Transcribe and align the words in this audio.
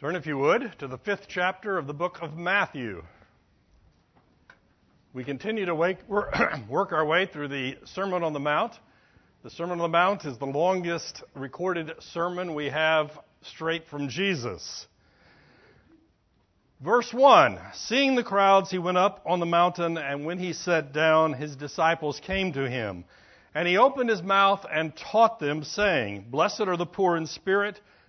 Turn, 0.00 0.14
if 0.14 0.26
you 0.26 0.38
would, 0.38 0.78
to 0.78 0.86
the 0.86 0.96
fifth 0.96 1.26
chapter 1.26 1.76
of 1.76 1.88
the 1.88 1.92
book 1.92 2.22
of 2.22 2.36
Matthew. 2.36 3.02
We 5.12 5.24
continue 5.24 5.64
to 5.64 5.74
wake, 5.74 5.98
work 6.08 6.92
our 6.92 7.04
way 7.04 7.26
through 7.26 7.48
the 7.48 7.78
Sermon 7.84 8.22
on 8.22 8.32
the 8.32 8.38
Mount. 8.38 8.74
The 9.42 9.50
Sermon 9.50 9.80
on 9.80 9.90
the 9.90 9.98
Mount 9.98 10.24
is 10.24 10.38
the 10.38 10.46
longest 10.46 11.24
recorded 11.34 11.90
sermon 11.98 12.54
we 12.54 12.66
have 12.66 13.10
straight 13.42 13.88
from 13.88 14.08
Jesus. 14.08 14.86
Verse 16.80 17.12
1 17.12 17.58
Seeing 17.74 18.14
the 18.14 18.22
crowds, 18.22 18.70
he 18.70 18.78
went 18.78 18.98
up 18.98 19.24
on 19.26 19.40
the 19.40 19.46
mountain, 19.46 19.98
and 19.98 20.24
when 20.24 20.38
he 20.38 20.52
sat 20.52 20.92
down, 20.92 21.32
his 21.32 21.56
disciples 21.56 22.20
came 22.20 22.52
to 22.52 22.70
him. 22.70 23.04
And 23.52 23.66
he 23.66 23.78
opened 23.78 24.10
his 24.10 24.22
mouth 24.22 24.64
and 24.72 24.94
taught 24.94 25.40
them, 25.40 25.64
saying, 25.64 26.26
Blessed 26.30 26.60
are 26.68 26.76
the 26.76 26.86
poor 26.86 27.16
in 27.16 27.26
spirit 27.26 27.80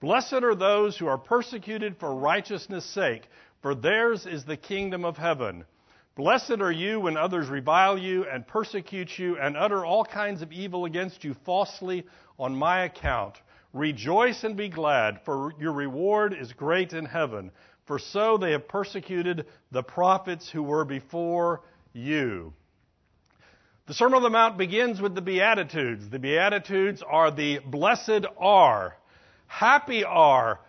Blessed 0.00 0.34
are 0.34 0.54
those 0.54 0.98
who 0.98 1.06
are 1.06 1.16
persecuted 1.16 1.96
for 1.96 2.14
righteousness' 2.14 2.84
sake, 2.84 3.28
for 3.62 3.74
theirs 3.74 4.26
is 4.26 4.44
the 4.44 4.56
kingdom 4.56 5.04
of 5.04 5.16
heaven. 5.16 5.64
Blessed 6.16 6.60
are 6.60 6.72
you 6.72 7.00
when 7.00 7.16
others 7.16 7.48
revile 7.48 7.96
you 7.96 8.24
and 8.24 8.46
persecute 8.46 9.18
you 9.18 9.38
and 9.38 9.56
utter 9.56 9.84
all 9.84 10.04
kinds 10.04 10.42
of 10.42 10.52
evil 10.52 10.84
against 10.84 11.24
you 11.24 11.34
falsely 11.44 12.06
on 12.38 12.54
my 12.54 12.84
account. 12.84 13.36
Rejoice 13.72 14.44
and 14.44 14.56
be 14.56 14.68
glad, 14.68 15.20
for 15.24 15.52
your 15.58 15.72
reward 15.72 16.34
is 16.34 16.52
great 16.52 16.92
in 16.92 17.06
heaven. 17.06 17.50
For 17.86 17.98
so 17.98 18.36
they 18.36 18.52
have 18.52 18.68
persecuted 18.68 19.46
the 19.70 19.82
prophets 19.82 20.50
who 20.50 20.62
were 20.62 20.84
before 20.84 21.62
you. 21.92 22.52
The 23.86 23.94
Sermon 23.94 24.16
on 24.16 24.22
the 24.22 24.30
Mount 24.30 24.58
begins 24.58 25.00
with 25.00 25.14
the 25.14 25.22
Beatitudes. 25.22 26.08
The 26.10 26.18
Beatitudes 26.18 27.02
are 27.06 27.30
the 27.30 27.60
blessed 27.60 28.26
are. 28.38 28.96
Happy 29.46 30.04
are, 30.04 30.60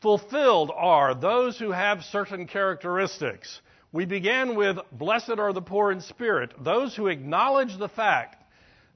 fulfilled 0.00 0.70
are 0.74 1.14
those 1.14 1.58
who 1.58 1.70
have 1.72 2.02
certain 2.04 2.46
characteristics. 2.46 3.60
We 3.92 4.04
began 4.06 4.54
with, 4.56 4.78
Blessed 4.90 5.38
are 5.38 5.52
the 5.52 5.62
poor 5.62 5.92
in 5.92 6.00
spirit, 6.00 6.52
those 6.62 6.96
who 6.96 7.08
acknowledge 7.08 7.76
the 7.76 7.88
fact 7.88 8.42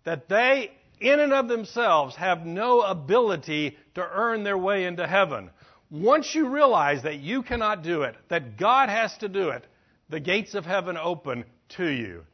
that 0.05 0.29
they, 0.29 0.71
in 1.01 1.21
and 1.21 1.33
of 1.33 1.49
themselves, 1.49 2.17
have 2.17 2.47
no 2.47 2.81
ability 2.81 3.77
to 3.95 4.03
earn 4.03 4.43
their 4.43 4.57
way 4.57 4.85
into 4.85 5.07
heaven. 5.07 5.51
Once 5.91 6.35
you 6.35 6.49
realize 6.49 7.03
that 7.03 7.19
you 7.19 7.43
cannot 7.43 7.83
do 7.83 8.03
it, 8.03 8.17
that 8.29 8.57
God 8.57 8.89
has 8.89 9.17
to 9.19 9.29
do 9.29 9.51
it, 9.51 9.67
the 10.09 10.21
gates 10.21 10.55
of 10.55 10.65
heaven 10.65 10.97
open 10.97 11.45
to 11.77 11.87
you. 11.87 12.25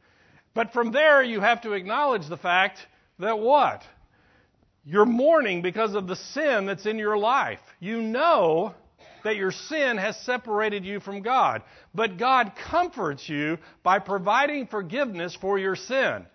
But 0.53 0.71
from 0.71 0.91
there, 0.91 1.21
you 1.21 1.41
have 1.41 1.61
to 1.61 1.73
acknowledge 1.73 2.27
the 2.27 2.37
fact 2.37 2.79
that 3.19 3.39
what? 3.39 3.83
You're 4.85 5.05
mourning 5.05 5.61
because 5.61 5.95
of 5.95 6.07
the 6.07 6.15
sin 6.15 6.65
that's 6.65 6.85
in 6.85 6.97
your 6.97 7.17
life. 7.17 7.61
You 7.79 8.01
know 8.01 8.75
that 9.23 9.37
your 9.37 9.51
sin 9.51 9.97
has 9.97 10.17
separated 10.17 10.83
you 10.85 10.99
from 10.99 11.21
God. 11.21 11.61
But 11.95 12.17
God 12.17 12.53
comforts 12.69 13.27
you 13.29 13.57
by 13.81 13.99
providing 13.99 14.67
forgiveness 14.67 15.35
for 15.35 15.57
your 15.57 15.75
sin. 15.75 16.25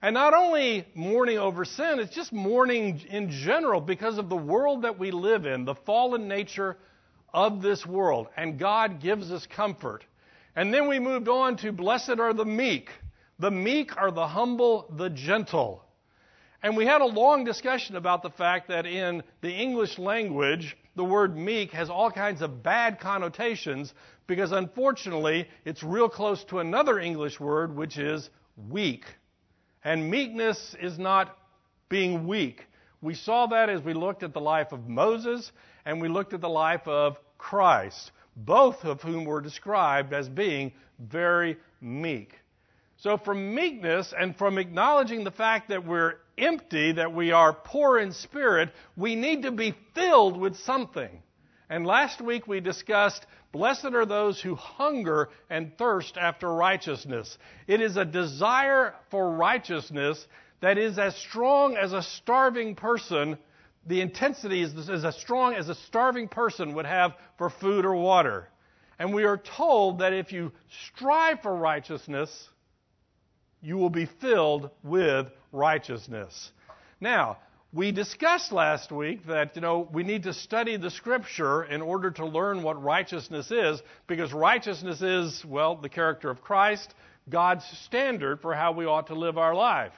And 0.00 0.14
not 0.14 0.32
only 0.32 0.86
mourning 0.94 1.38
over 1.38 1.64
sin, 1.64 1.98
it's 1.98 2.14
just 2.14 2.32
mourning 2.32 3.00
in 3.10 3.30
general 3.30 3.80
because 3.80 4.16
of 4.16 4.28
the 4.28 4.36
world 4.36 4.82
that 4.82 4.98
we 4.98 5.10
live 5.10 5.44
in, 5.44 5.64
the 5.64 5.74
fallen 5.74 6.28
nature 6.28 6.76
of 7.34 7.60
this 7.60 7.84
world. 7.84 8.28
And 8.36 8.58
God 8.58 9.00
gives 9.00 9.30
us 9.30 9.46
comfort. 9.46 10.04
And 10.56 10.72
then 10.72 10.88
we 10.88 10.98
moved 10.98 11.28
on 11.28 11.56
to 11.58 11.72
blessed 11.72 12.20
are 12.20 12.32
the 12.32 12.44
meek. 12.44 12.88
The 13.38 13.50
meek 13.50 13.96
are 13.96 14.10
the 14.10 14.26
humble, 14.26 14.92
the 14.96 15.10
gentle. 15.10 15.84
And 16.62 16.76
we 16.76 16.86
had 16.86 17.00
a 17.00 17.06
long 17.06 17.44
discussion 17.44 17.94
about 17.96 18.22
the 18.22 18.30
fact 18.30 18.68
that 18.68 18.84
in 18.84 19.22
the 19.40 19.52
English 19.52 19.98
language, 19.98 20.76
the 20.96 21.04
word 21.04 21.36
meek 21.36 21.70
has 21.72 21.88
all 21.88 22.10
kinds 22.10 22.42
of 22.42 22.62
bad 22.62 22.98
connotations 22.98 23.94
because 24.26 24.50
unfortunately 24.50 25.48
it's 25.64 25.84
real 25.84 26.08
close 26.08 26.42
to 26.44 26.58
another 26.58 26.98
English 26.98 27.38
word, 27.38 27.76
which 27.76 27.96
is 27.96 28.28
weak. 28.68 29.04
And 29.84 30.10
meekness 30.10 30.74
is 30.80 30.98
not 30.98 31.36
being 31.88 32.26
weak. 32.26 32.66
We 33.00 33.14
saw 33.14 33.46
that 33.46 33.70
as 33.70 33.80
we 33.80 33.94
looked 33.94 34.24
at 34.24 34.32
the 34.32 34.40
life 34.40 34.72
of 34.72 34.88
Moses 34.88 35.52
and 35.86 36.02
we 36.02 36.08
looked 36.08 36.34
at 36.34 36.40
the 36.40 36.48
life 36.48 36.86
of 36.88 37.18
Christ, 37.38 38.10
both 38.36 38.84
of 38.84 39.00
whom 39.00 39.24
were 39.24 39.40
described 39.40 40.12
as 40.12 40.28
being 40.28 40.72
very 40.98 41.56
meek. 41.80 42.34
So, 42.98 43.16
from 43.16 43.54
meekness 43.54 44.12
and 44.18 44.36
from 44.36 44.58
acknowledging 44.58 45.22
the 45.22 45.30
fact 45.30 45.68
that 45.68 45.86
we're 45.86 46.14
empty, 46.36 46.92
that 46.92 47.14
we 47.14 47.30
are 47.30 47.52
poor 47.52 47.98
in 47.98 48.12
spirit, 48.12 48.70
we 48.96 49.14
need 49.14 49.42
to 49.42 49.52
be 49.52 49.74
filled 49.94 50.36
with 50.36 50.56
something. 50.58 51.22
And 51.70 51.86
last 51.86 52.20
week 52.20 52.48
we 52.48 52.58
discussed 52.58 53.24
blessed 53.52 53.94
are 53.94 54.06
those 54.06 54.40
who 54.40 54.56
hunger 54.56 55.28
and 55.48 55.76
thirst 55.78 56.16
after 56.16 56.52
righteousness. 56.52 57.38
It 57.68 57.80
is 57.80 57.96
a 57.96 58.04
desire 58.04 58.94
for 59.10 59.30
righteousness 59.30 60.26
that 60.60 60.76
is 60.76 60.98
as 60.98 61.14
strong 61.16 61.76
as 61.76 61.92
a 61.92 62.02
starving 62.02 62.74
person. 62.74 63.38
The 63.86 64.00
intensity 64.00 64.60
is, 64.60 64.74
is 64.88 65.04
as 65.04 65.16
strong 65.16 65.54
as 65.54 65.68
a 65.68 65.74
starving 65.74 66.26
person 66.26 66.74
would 66.74 66.86
have 66.86 67.12
for 67.36 67.48
food 67.48 67.84
or 67.84 67.94
water. 67.94 68.48
And 68.98 69.14
we 69.14 69.22
are 69.22 69.36
told 69.36 70.00
that 70.00 70.12
if 70.12 70.32
you 70.32 70.50
strive 70.88 71.42
for 71.42 71.54
righteousness, 71.54 72.48
you 73.62 73.76
will 73.76 73.90
be 73.90 74.06
filled 74.20 74.70
with 74.82 75.28
righteousness. 75.52 76.50
Now, 77.00 77.38
we 77.72 77.92
discussed 77.92 78.50
last 78.50 78.90
week 78.90 79.26
that 79.26 79.54
you 79.54 79.60
know 79.60 79.88
we 79.92 80.02
need 80.02 80.22
to 80.22 80.32
study 80.32 80.76
the 80.76 80.90
scripture 80.90 81.64
in 81.64 81.82
order 81.82 82.10
to 82.12 82.24
learn 82.24 82.62
what 82.62 82.82
righteousness 82.82 83.50
is 83.50 83.82
because 84.06 84.32
righteousness 84.32 85.02
is 85.02 85.44
well 85.44 85.76
the 85.76 85.88
character 85.88 86.30
of 86.30 86.40
Christ, 86.40 86.94
God's 87.28 87.64
standard 87.84 88.40
for 88.40 88.54
how 88.54 88.72
we 88.72 88.86
ought 88.86 89.08
to 89.08 89.14
live 89.14 89.36
our 89.36 89.54
life. 89.54 89.92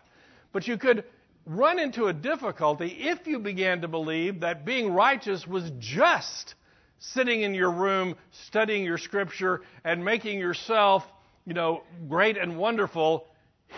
But 0.53 0.67
you 0.67 0.79
could 0.79 1.05
run 1.47 1.79
into 1.79 2.07
a 2.07 2.13
difficulty 2.13 2.89
if 2.89 3.27
you 3.27 3.39
began 3.39 3.83
to 3.83 3.89
believe 3.89 4.41
that 4.41 4.65
being 4.65 4.93
righteous 4.93 5.47
was 5.47 5.71
just 5.79 6.55
sitting 6.99 7.43
in 7.43 7.55
your 7.55 7.71
room 7.71 8.17
studying 8.49 8.85
your 8.85 8.99
scripture 8.99 9.63
and 9.85 10.05
making 10.05 10.39
yourself, 10.39 11.05
you 11.47 11.55
know, 11.55 11.83
great 12.09 12.37
and 12.37 12.59
wonderful 12.59 13.27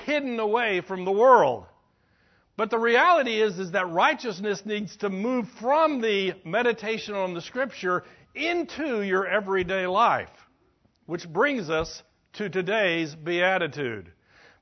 hidden 0.05 0.39
away 0.41 0.81
from 0.81 1.05
the 1.05 1.13
world. 1.13 1.67
But 2.57 2.71
the 2.71 2.79
reality 2.79 3.41
is, 3.41 3.59
is 3.59 3.73
that 3.73 3.91
righteousness 3.91 4.63
needs 4.65 4.97
to 4.99 5.09
move 5.09 5.49
from 5.61 6.01
the 6.01 6.35
meditation 6.45 7.15
on 7.15 7.35
the 7.35 7.41
scripture 7.41 8.05
into 8.35 9.03
your 9.03 9.27
everyday 9.27 9.87
life. 9.87 10.31
Which 11.07 11.29
brings 11.29 11.71
us 11.71 12.03
to 12.35 12.49
today's 12.49 13.15
beatitude. 13.15 14.13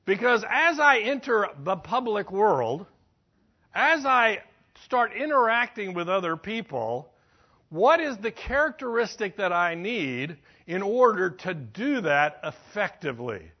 Because 0.05 0.43
as 0.49 0.79
I 0.79 0.99
enter 0.99 1.47
the 1.63 1.75
public 1.75 2.31
world, 2.31 2.85
as 3.73 4.05
I 4.05 4.39
start 4.85 5.13
interacting 5.13 5.93
with 5.93 6.09
other 6.09 6.35
people, 6.35 7.13
what 7.69 8.01
is 8.01 8.17
the 8.17 8.31
characteristic 8.31 9.37
that 9.37 9.53
I 9.53 9.75
need 9.75 10.37
in 10.67 10.81
order 10.81 11.29
to 11.29 11.53
do 11.53 12.01
that 12.01 12.41
effectively? 12.43 13.51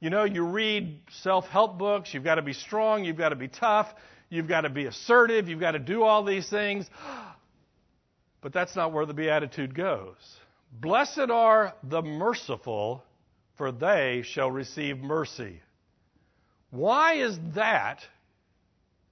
You 0.00 0.08
know, 0.08 0.24
you 0.24 0.44
read 0.44 1.02
self 1.22 1.46
help 1.46 1.78
books, 1.78 2.14
you've 2.14 2.24
got 2.24 2.36
to 2.36 2.42
be 2.42 2.54
strong, 2.54 3.04
you've 3.04 3.18
got 3.18 3.28
to 3.28 3.36
be 3.36 3.48
tough, 3.48 3.86
you've 4.30 4.48
got 4.48 4.62
to 4.62 4.70
be 4.70 4.86
assertive, 4.86 5.48
you've 5.48 5.60
got 5.60 5.72
to 5.72 5.78
do 5.78 6.02
all 6.02 6.24
these 6.24 6.48
things. 6.48 6.88
But 8.40 8.54
that's 8.54 8.74
not 8.74 8.94
where 8.94 9.04
the 9.04 9.12
Beatitude 9.12 9.74
goes. 9.74 10.16
Blessed 10.72 11.30
are 11.30 11.74
the 11.82 12.00
merciful, 12.00 13.04
for 13.58 13.70
they 13.70 14.22
shall 14.24 14.50
receive 14.50 14.98
mercy. 14.98 15.60
Why 16.70 17.16
is 17.16 17.38
that 17.54 18.00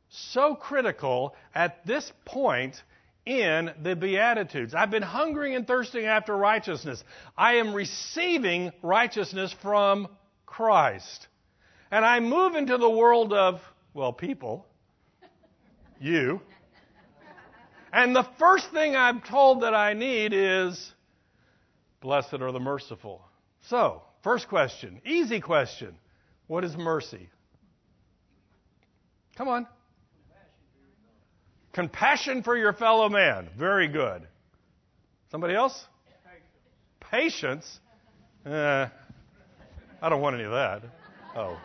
so 0.09 0.55
critical 0.55 1.35
at 1.55 1.85
this 1.85 2.11
point 2.25 2.83
in 3.27 3.71
the 3.83 3.95
Beatitudes? 3.95 4.75
I've 4.75 4.91
been 4.91 5.03
hungering 5.03 5.55
and 5.55 5.67
thirsting 5.67 6.07
after 6.07 6.35
righteousness. 6.35 7.05
I 7.37 7.57
am 7.57 7.75
receiving 7.75 8.73
righteousness 8.81 9.55
from 9.61 10.09
Christ. 10.49 11.29
And 11.91 12.05
I 12.05 12.21
move 12.21 12.55
into 12.55 12.77
the 12.79 12.91
world 12.91 13.33
of, 13.33 13.61
well, 13.95 14.13
people, 14.13 14.67
you. 16.01 16.41
And 17.93 18.15
the 18.15 18.27
first 18.39 18.71
thing 18.73 18.97
I'm 18.97 19.21
told 19.21 19.63
that 19.63 19.75
I 19.75 19.95
need 19.95 20.33
is, 20.35 20.93
blessed 22.01 22.35
are 22.35 22.53
the 22.53 22.61
merciful. 22.61 23.23
So, 23.69 24.03
first 24.23 24.49
question, 24.49 25.01
easy 25.05 25.41
question. 25.41 25.95
What 26.47 26.65
is 26.65 26.77
mercy? 26.77 27.29
Come 29.37 29.49
on. 29.49 29.67
Compassion 31.73 32.43
for 32.43 32.57
your 32.57 32.73
fellow 32.73 33.09
man. 33.09 33.49
Very 33.57 33.89
good. 33.89 34.27
Somebody 35.31 35.55
else? 35.55 35.87
Patience. 37.01 37.81
Eh, 38.45 38.87
I 40.01 40.09
don't 40.09 40.21
want 40.21 40.35
any 40.37 40.45
of 40.45 40.53
that. 40.53 40.83
Oh. 41.37 41.59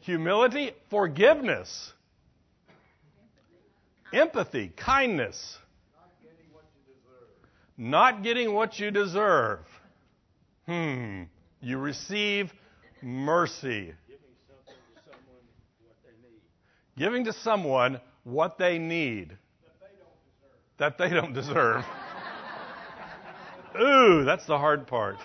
Humility, 0.00 0.72
forgiveness, 0.90 1.92
empathy, 4.12 4.72
kindness, 4.76 5.58
not 7.76 8.22
getting 8.22 8.52
what 8.52 8.78
you 8.78 8.90
deserve. 8.90 9.60
Hmm. 10.66 11.22
You 11.60 11.78
receive 11.78 12.52
mercy. 13.00 13.94
Giving 16.96 17.24
to 17.24 17.32
someone 17.32 18.00
what 18.24 18.58
they 18.58 18.78
need 18.78 19.36
that 20.78 20.98
they 20.98 21.08
don't 21.08 21.32
deserve. 21.32 21.84
Ooh, 23.80 24.24
that's 24.24 24.46
the 24.46 24.58
hard 24.58 24.86
part. 24.86 25.16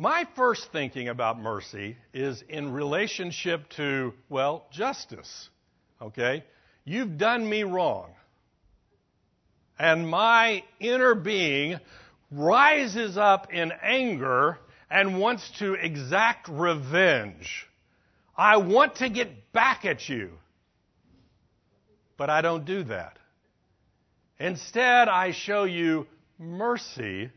My 0.00 0.28
first 0.36 0.70
thinking 0.70 1.08
about 1.08 1.40
mercy 1.40 1.96
is 2.14 2.44
in 2.48 2.72
relationship 2.72 3.68
to, 3.70 4.14
well, 4.28 4.66
justice. 4.70 5.48
Okay? 6.00 6.44
You've 6.84 7.18
done 7.18 7.48
me 7.48 7.64
wrong. 7.64 8.12
And 9.76 10.08
my 10.08 10.62
inner 10.78 11.16
being 11.16 11.80
rises 12.30 13.18
up 13.18 13.52
in 13.52 13.72
anger 13.82 14.58
and 14.88 15.18
wants 15.18 15.50
to 15.58 15.74
exact 15.74 16.48
revenge. 16.48 17.66
I 18.36 18.58
want 18.58 18.96
to 18.96 19.08
get 19.08 19.52
back 19.52 19.84
at 19.84 20.08
you. 20.08 20.30
But 22.16 22.30
I 22.30 22.40
don't 22.40 22.64
do 22.64 22.84
that. 22.84 23.18
Instead, 24.38 25.08
I 25.08 25.32
show 25.32 25.64
you 25.64 26.06
mercy 26.38 27.30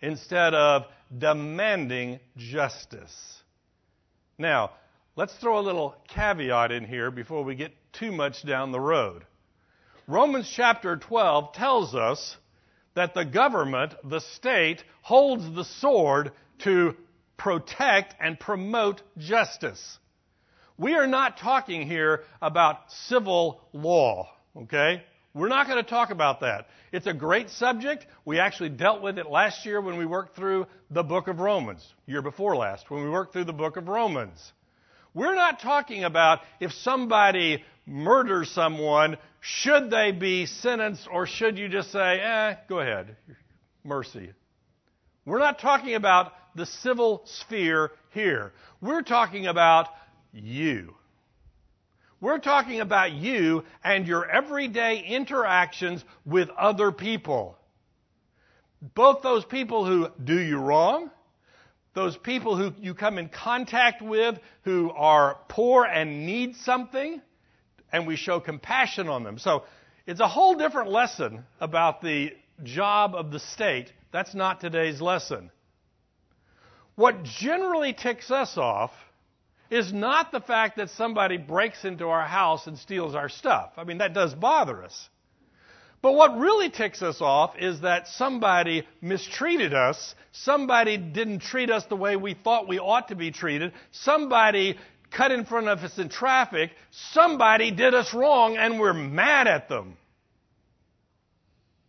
instead 0.00 0.54
of 0.54 0.86
demanding 1.16 2.20
justice. 2.36 3.42
Now, 4.38 4.70
let's 5.16 5.34
throw 5.34 5.58
a 5.58 5.60
little 5.60 5.94
caveat 6.08 6.72
in 6.72 6.84
here 6.84 7.10
before 7.10 7.44
we 7.44 7.54
get 7.54 7.72
too 7.92 8.12
much 8.12 8.44
down 8.46 8.72
the 8.72 8.80
road. 8.80 9.24
Romans 10.06 10.50
chapter 10.54 10.96
12 10.96 11.52
tells 11.52 11.94
us 11.94 12.36
that 12.94 13.14
the 13.14 13.24
government, 13.24 13.94
the 14.04 14.20
state, 14.20 14.82
holds 15.02 15.54
the 15.54 15.64
sword 15.64 16.32
to 16.60 16.94
protect 17.36 18.14
and 18.20 18.38
promote 18.38 19.02
justice. 19.18 19.98
We 20.76 20.94
are 20.94 21.06
not 21.06 21.38
talking 21.38 21.86
here 21.86 22.24
about 22.40 22.90
civil 23.06 23.60
law, 23.72 24.28
okay? 24.56 25.02
We're 25.32 25.48
not 25.48 25.68
going 25.68 25.82
to 25.82 25.88
talk 25.88 26.10
about 26.10 26.40
that. 26.40 26.66
It's 26.92 27.06
a 27.06 27.14
great 27.14 27.50
subject. 27.50 28.06
We 28.24 28.40
actually 28.40 28.70
dealt 28.70 29.00
with 29.00 29.18
it 29.18 29.30
last 29.30 29.64
year 29.64 29.80
when 29.80 29.96
we 29.96 30.04
worked 30.04 30.34
through 30.34 30.66
the 30.90 31.04
book 31.04 31.28
of 31.28 31.38
Romans, 31.38 31.86
year 32.06 32.20
before 32.20 32.56
last, 32.56 32.90
when 32.90 33.04
we 33.04 33.10
worked 33.10 33.32
through 33.32 33.44
the 33.44 33.52
book 33.52 33.76
of 33.76 33.86
Romans. 33.86 34.52
We're 35.14 35.34
not 35.34 35.60
talking 35.60 36.04
about 36.04 36.40
if 36.58 36.72
somebody 36.72 37.64
murders 37.86 38.50
someone, 38.50 39.18
should 39.40 39.90
they 39.90 40.12
be 40.12 40.46
sentenced 40.46 41.08
or 41.10 41.26
should 41.26 41.58
you 41.58 41.68
just 41.68 41.92
say, 41.92 42.20
eh, 42.20 42.54
go 42.68 42.80
ahead, 42.80 43.16
mercy. 43.84 44.30
We're 45.24 45.38
not 45.38 45.60
talking 45.60 45.94
about 45.94 46.32
the 46.56 46.66
civil 46.66 47.22
sphere 47.24 47.90
here. 48.10 48.52
We're 48.80 49.02
talking 49.02 49.46
about 49.46 49.88
you. 50.32 50.94
We're 52.20 52.38
talking 52.38 52.80
about 52.80 53.12
you 53.12 53.64
and 53.82 54.06
your 54.06 54.28
everyday 54.28 55.02
interactions 55.02 56.04
with 56.26 56.50
other 56.50 56.92
people. 56.92 57.56
Both 58.94 59.22
those 59.22 59.44
people 59.44 59.86
who 59.86 60.08
do 60.22 60.38
you 60.38 60.58
wrong, 60.58 61.10
those 61.94 62.16
people 62.18 62.56
who 62.56 62.72
you 62.78 62.94
come 62.94 63.16
in 63.16 63.30
contact 63.30 64.02
with 64.02 64.38
who 64.64 64.90
are 64.90 65.38
poor 65.48 65.84
and 65.84 66.26
need 66.26 66.56
something, 66.56 67.22
and 67.90 68.06
we 68.06 68.16
show 68.16 68.38
compassion 68.38 69.08
on 69.08 69.24
them. 69.24 69.38
So 69.38 69.64
it's 70.06 70.20
a 70.20 70.28
whole 70.28 70.56
different 70.56 70.90
lesson 70.90 71.44
about 71.58 72.02
the 72.02 72.32
job 72.62 73.14
of 73.14 73.30
the 73.30 73.40
state. 73.40 73.92
That's 74.12 74.34
not 74.34 74.60
today's 74.60 75.00
lesson. 75.00 75.50
What 76.96 77.22
generally 77.22 77.94
ticks 77.94 78.30
us 78.30 78.58
off 78.58 78.90
is 79.70 79.92
not 79.92 80.32
the 80.32 80.40
fact 80.40 80.76
that 80.76 80.90
somebody 80.90 81.36
breaks 81.36 81.84
into 81.84 82.08
our 82.08 82.26
house 82.26 82.66
and 82.66 82.76
steals 82.76 83.14
our 83.14 83.28
stuff. 83.28 83.72
I 83.76 83.84
mean, 83.84 83.98
that 83.98 84.12
does 84.12 84.34
bother 84.34 84.82
us. 84.82 85.08
But 86.02 86.14
what 86.14 86.38
really 86.38 86.70
ticks 86.70 87.02
us 87.02 87.20
off 87.20 87.56
is 87.58 87.82
that 87.82 88.08
somebody 88.08 88.86
mistreated 89.02 89.74
us, 89.74 90.14
somebody 90.32 90.96
didn't 90.96 91.40
treat 91.40 91.70
us 91.70 91.84
the 91.86 91.96
way 91.96 92.16
we 92.16 92.34
thought 92.34 92.66
we 92.66 92.78
ought 92.78 93.08
to 93.08 93.14
be 93.14 93.30
treated, 93.30 93.72
somebody 93.92 94.78
cut 95.10 95.30
in 95.30 95.44
front 95.44 95.68
of 95.68 95.80
us 95.80 95.98
in 95.98 96.08
traffic, 96.08 96.70
somebody 96.90 97.70
did 97.70 97.94
us 97.94 98.14
wrong 98.14 98.56
and 98.56 98.80
we're 98.80 98.94
mad 98.94 99.46
at 99.46 99.68
them. 99.68 99.96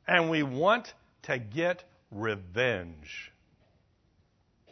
And 0.07 0.29
we 0.29 0.43
want 0.43 0.93
to 1.23 1.37
get 1.39 1.83
revenge. 2.11 3.31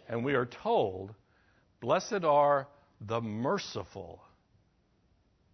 And 0.10 0.26
we 0.26 0.34
are 0.34 0.48
told, 0.48 1.14
Blessed 1.80 2.26
are 2.26 2.68
the 3.02 3.22
merciful. 3.22 4.22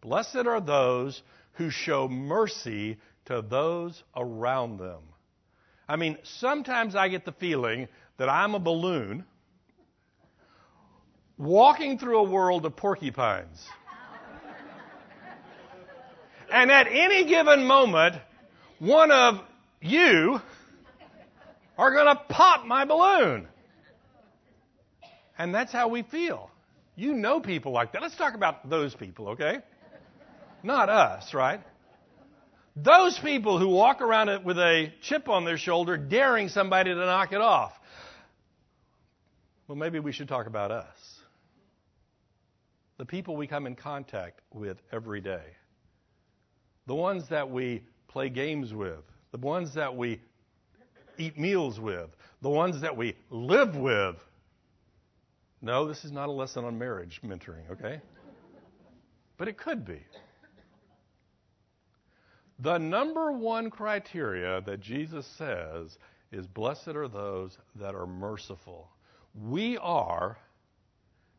Blessed 0.02 0.48
are 0.48 0.62
those 0.62 1.22
who 1.54 1.70
show 1.70 2.08
mercy 2.08 2.98
to 3.26 3.42
those 3.42 4.04
around 4.16 4.78
them. 4.78 5.02
I 5.88 5.96
mean, 5.96 6.18
sometimes 6.24 6.96
I 6.96 7.10
get 7.10 7.26
the 7.26 7.32
feeling 7.32 7.88
that 8.18 8.30
I'm 8.30 8.56
a 8.56 8.60
balloon 8.60 9.26
walking 11.38 12.00
through 12.00 12.20
a 12.20 12.30
world 12.30 12.66
of 12.66 12.76
porcupines. 12.76 13.66
and 16.52 16.72
at 16.72 16.88
any 16.88 17.26
given 17.26 17.66
moment, 17.66 18.16
one 18.80 19.12
of 19.12 19.42
you 19.82 20.42
are 21.78 21.94
going 21.94 22.16
to 22.16 22.22
pop 22.30 22.66
my 22.66 22.86
balloon. 22.86 23.48
And 25.38 25.54
that's 25.54 25.72
how 25.72 25.90
we 25.90 26.04
feel. 26.04 26.50
You 26.96 27.14
know 27.14 27.40
people 27.40 27.72
like 27.72 27.94
that. 27.94 28.02
Let's 28.02 28.16
talk 28.16 28.36
about 28.36 28.70
those 28.70 28.96
people, 28.96 29.30
okay? 29.30 29.60
Not 30.64 30.90
us, 30.90 31.34
right? 31.34 31.62
Those 32.76 33.18
people 33.20 33.60
who 33.60 33.70
walk 33.70 34.02
around 34.02 34.44
with 34.44 34.58
a 34.58 34.92
chip 35.02 35.30
on 35.30 35.46
their 35.46 35.58
shoulder 35.58 35.98
daring 35.98 36.50
somebody 36.50 36.94
to 36.94 36.96
knock 36.98 37.32
it 37.32 37.42
off. 37.42 37.72
Well, 39.68 39.78
maybe 39.78 40.00
we 40.00 40.12
should 40.12 40.28
talk 40.28 40.48
about 40.48 40.72
us. 40.72 40.98
The 42.98 43.06
people 43.06 43.36
we 43.36 43.48
come 43.48 43.68
in 43.68 43.76
contact 43.76 44.42
with 44.54 44.78
every 44.92 45.22
day. 45.22 45.44
The 46.88 46.96
ones 46.96 47.30
that 47.30 47.50
we 47.50 47.84
play 48.08 48.30
games 48.30 48.74
with. 48.74 49.04
The 49.32 49.38
ones 49.38 49.74
that 49.76 49.96
we 49.96 50.22
eat 51.18 51.38
meals 51.38 51.80
with. 51.80 52.10
The 52.42 52.50
ones 52.50 52.82
that 52.82 52.96
we 52.96 53.16
live 53.30 53.76
with. 53.76 54.16
No, 55.66 55.88
this 55.88 56.06
is 56.06 56.12
not 56.12 56.30
a 56.30 56.32
lesson 56.32 56.64
on 56.64 56.78
marriage 56.78 57.20
mentoring, 57.26 57.72
okay? 57.72 58.00
But 59.36 59.48
it 59.48 59.58
could 59.58 59.84
be. 59.84 60.00
The 62.60 62.78
number 62.78 63.32
one 63.32 63.72
criteria 63.72 64.62
that 64.62 64.80
Jesus 64.80 65.26
says 65.40 65.98
is 66.32 66.46
blessed 66.46 66.90
are 66.90 67.08
those 67.08 67.58
that 67.78 67.96
are 67.96 68.06
merciful. 68.06 68.90
We 69.34 69.80
are 69.80 70.38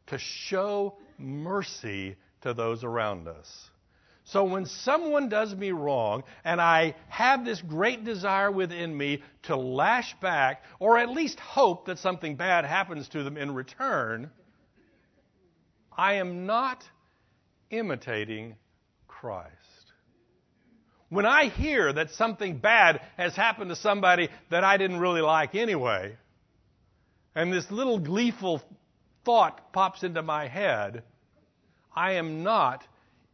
to 0.08 0.18
show 0.18 0.96
mercy 1.18 2.16
to 2.40 2.52
those 2.52 2.82
around 2.82 3.28
us. 3.28 3.70
So 4.26 4.42
when 4.42 4.66
someone 4.66 5.28
does 5.28 5.54
me 5.54 5.70
wrong 5.70 6.24
and 6.44 6.60
I 6.60 6.96
have 7.08 7.44
this 7.44 7.62
great 7.62 8.04
desire 8.04 8.50
within 8.50 8.96
me 8.96 9.22
to 9.44 9.56
lash 9.56 10.14
back 10.20 10.64
or 10.80 10.98
at 10.98 11.10
least 11.10 11.38
hope 11.38 11.86
that 11.86 12.00
something 12.00 12.34
bad 12.34 12.64
happens 12.64 13.08
to 13.10 13.22
them 13.22 13.36
in 13.36 13.54
return, 13.54 14.30
I 15.96 16.14
am 16.14 16.44
not 16.44 16.82
imitating 17.70 18.56
Christ. 19.06 19.52
When 21.08 21.24
I 21.24 21.46
hear 21.46 21.92
that 21.92 22.10
something 22.10 22.58
bad 22.58 23.00
has 23.16 23.36
happened 23.36 23.70
to 23.70 23.76
somebody 23.76 24.28
that 24.50 24.64
I 24.64 24.76
didn't 24.76 24.98
really 24.98 25.20
like 25.20 25.54
anyway, 25.54 26.16
and 27.36 27.52
this 27.52 27.70
little 27.70 28.00
gleeful 28.00 28.60
thought 29.24 29.72
pops 29.72 30.02
into 30.02 30.22
my 30.22 30.48
head, 30.48 31.04
I 31.94 32.14
am 32.14 32.42
not 32.42 32.84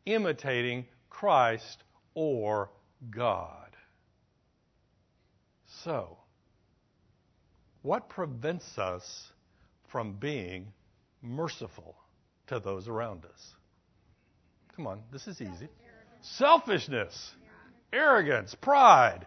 imitating 0.06 0.86
Christ 1.10 1.82
or 2.14 2.70
God. 3.10 3.76
So, 5.84 6.18
what 7.82 8.08
prevents 8.08 8.78
us 8.78 9.30
from 9.90 10.14
being 10.14 10.72
merciful 11.20 11.96
to 12.48 12.60
those 12.60 12.88
around 12.88 13.24
us? 13.24 13.54
Come 14.76 14.86
on, 14.86 15.02
this 15.12 15.26
is 15.26 15.40
easy. 15.40 15.68
Selfishness, 16.22 17.34
arrogance, 17.92 18.54
pride. 18.54 19.26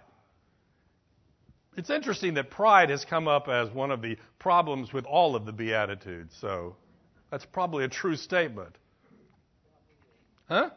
It's 1.77 1.89
interesting 1.89 2.36
that 2.36 2.50
pride 2.50 2.89
has 2.89 3.03
come 3.03 3.27
up 3.27 3.50
as 3.50 3.70
one 3.70 3.91
of 3.91 4.01
the 4.01 4.17
problems 4.39 4.94
with 4.94 5.05
all 5.05 5.36
of 5.36 5.46
the 5.46 5.51
Beatitudes, 5.51 6.34
so 6.39 6.77
that's 7.29 7.46
probably 7.46 7.84
a 7.84 7.89
true 7.89 8.15
statement. 8.15 8.77
Huh? 10.48 10.70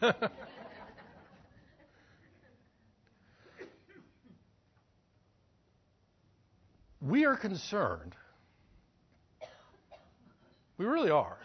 Yes. 0.00 0.14
we 7.00 7.26
are 7.26 7.36
concerned. 7.36 8.14
We 10.78 10.86
really 10.86 11.10
are. 11.10 11.38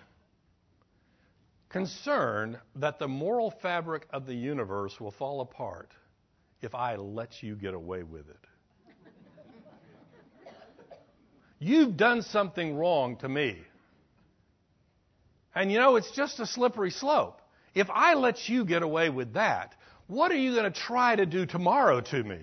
Concerned 1.69 2.59
that 2.75 2.99
the 2.99 3.07
moral 3.07 3.51
fabric 3.61 4.07
of 4.11 4.25
the 4.25 4.35
universe 4.35 4.99
will 4.99 5.11
fall 5.11 5.41
apart 5.41 5.91
if 6.61 6.73
I 6.75 6.95
let 6.95 7.43
you 7.43 7.55
get 7.55 7.73
away 7.73 8.03
with 8.03 8.29
it. 8.29 8.37
You've 11.59 11.97
done 11.97 12.21
something 12.21 12.75
wrong 12.75 13.17
to 13.17 13.29
me. 13.29 13.57
And 15.55 15.71
you 15.71 15.77
know, 15.77 15.95
it's 15.95 16.11
just 16.11 16.39
a 16.39 16.45
slippery 16.45 16.91
slope. 16.91 17.41
If 17.75 17.89
I 17.89 18.13
let 18.15 18.49
you 18.49 18.65
get 18.65 18.83
away 18.83 19.09
with 19.09 19.33
that, 19.33 19.73
what 20.07 20.31
are 20.31 20.37
you 20.37 20.53
going 20.53 20.71
to 20.71 20.79
try 20.79 21.15
to 21.15 21.25
do 21.25 21.45
tomorrow 21.45 22.01
to 22.01 22.23
me? 22.23 22.39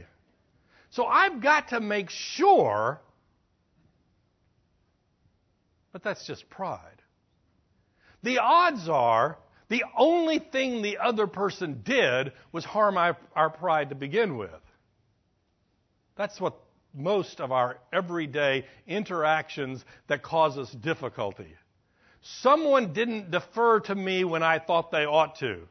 So 0.90 1.06
I've 1.06 1.40
got 1.40 1.68
to 1.68 1.80
make 1.80 2.10
sure, 2.10 3.00
but 5.92 6.02
that's 6.02 6.26
just 6.26 6.48
pride. 6.50 7.02
The 8.22 8.38
odds 8.38 8.88
are 8.88 9.38
the 9.68 9.84
only 9.96 10.40
thing 10.40 10.82
the 10.82 10.98
other 10.98 11.28
person 11.28 11.82
did 11.84 12.32
was 12.50 12.64
harm 12.64 12.96
our, 12.98 13.16
our 13.36 13.50
pride 13.50 13.90
to 13.90 13.94
begin 13.94 14.36
with. 14.36 14.50
That's 16.16 16.40
what 16.40 16.54
most 16.92 17.40
of 17.40 17.52
our 17.52 17.78
everyday 17.92 18.66
interactions 18.86 19.84
that 20.08 20.24
cause 20.24 20.58
us 20.58 20.70
difficulty. 20.72 21.54
Someone 22.22 22.92
didn't 22.92 23.30
defer 23.30 23.80
to 23.80 23.94
me 23.94 24.24
when 24.24 24.42
I 24.42 24.58
thought 24.58 24.90
they 24.90 25.06
ought 25.06 25.36
to. 25.36 25.66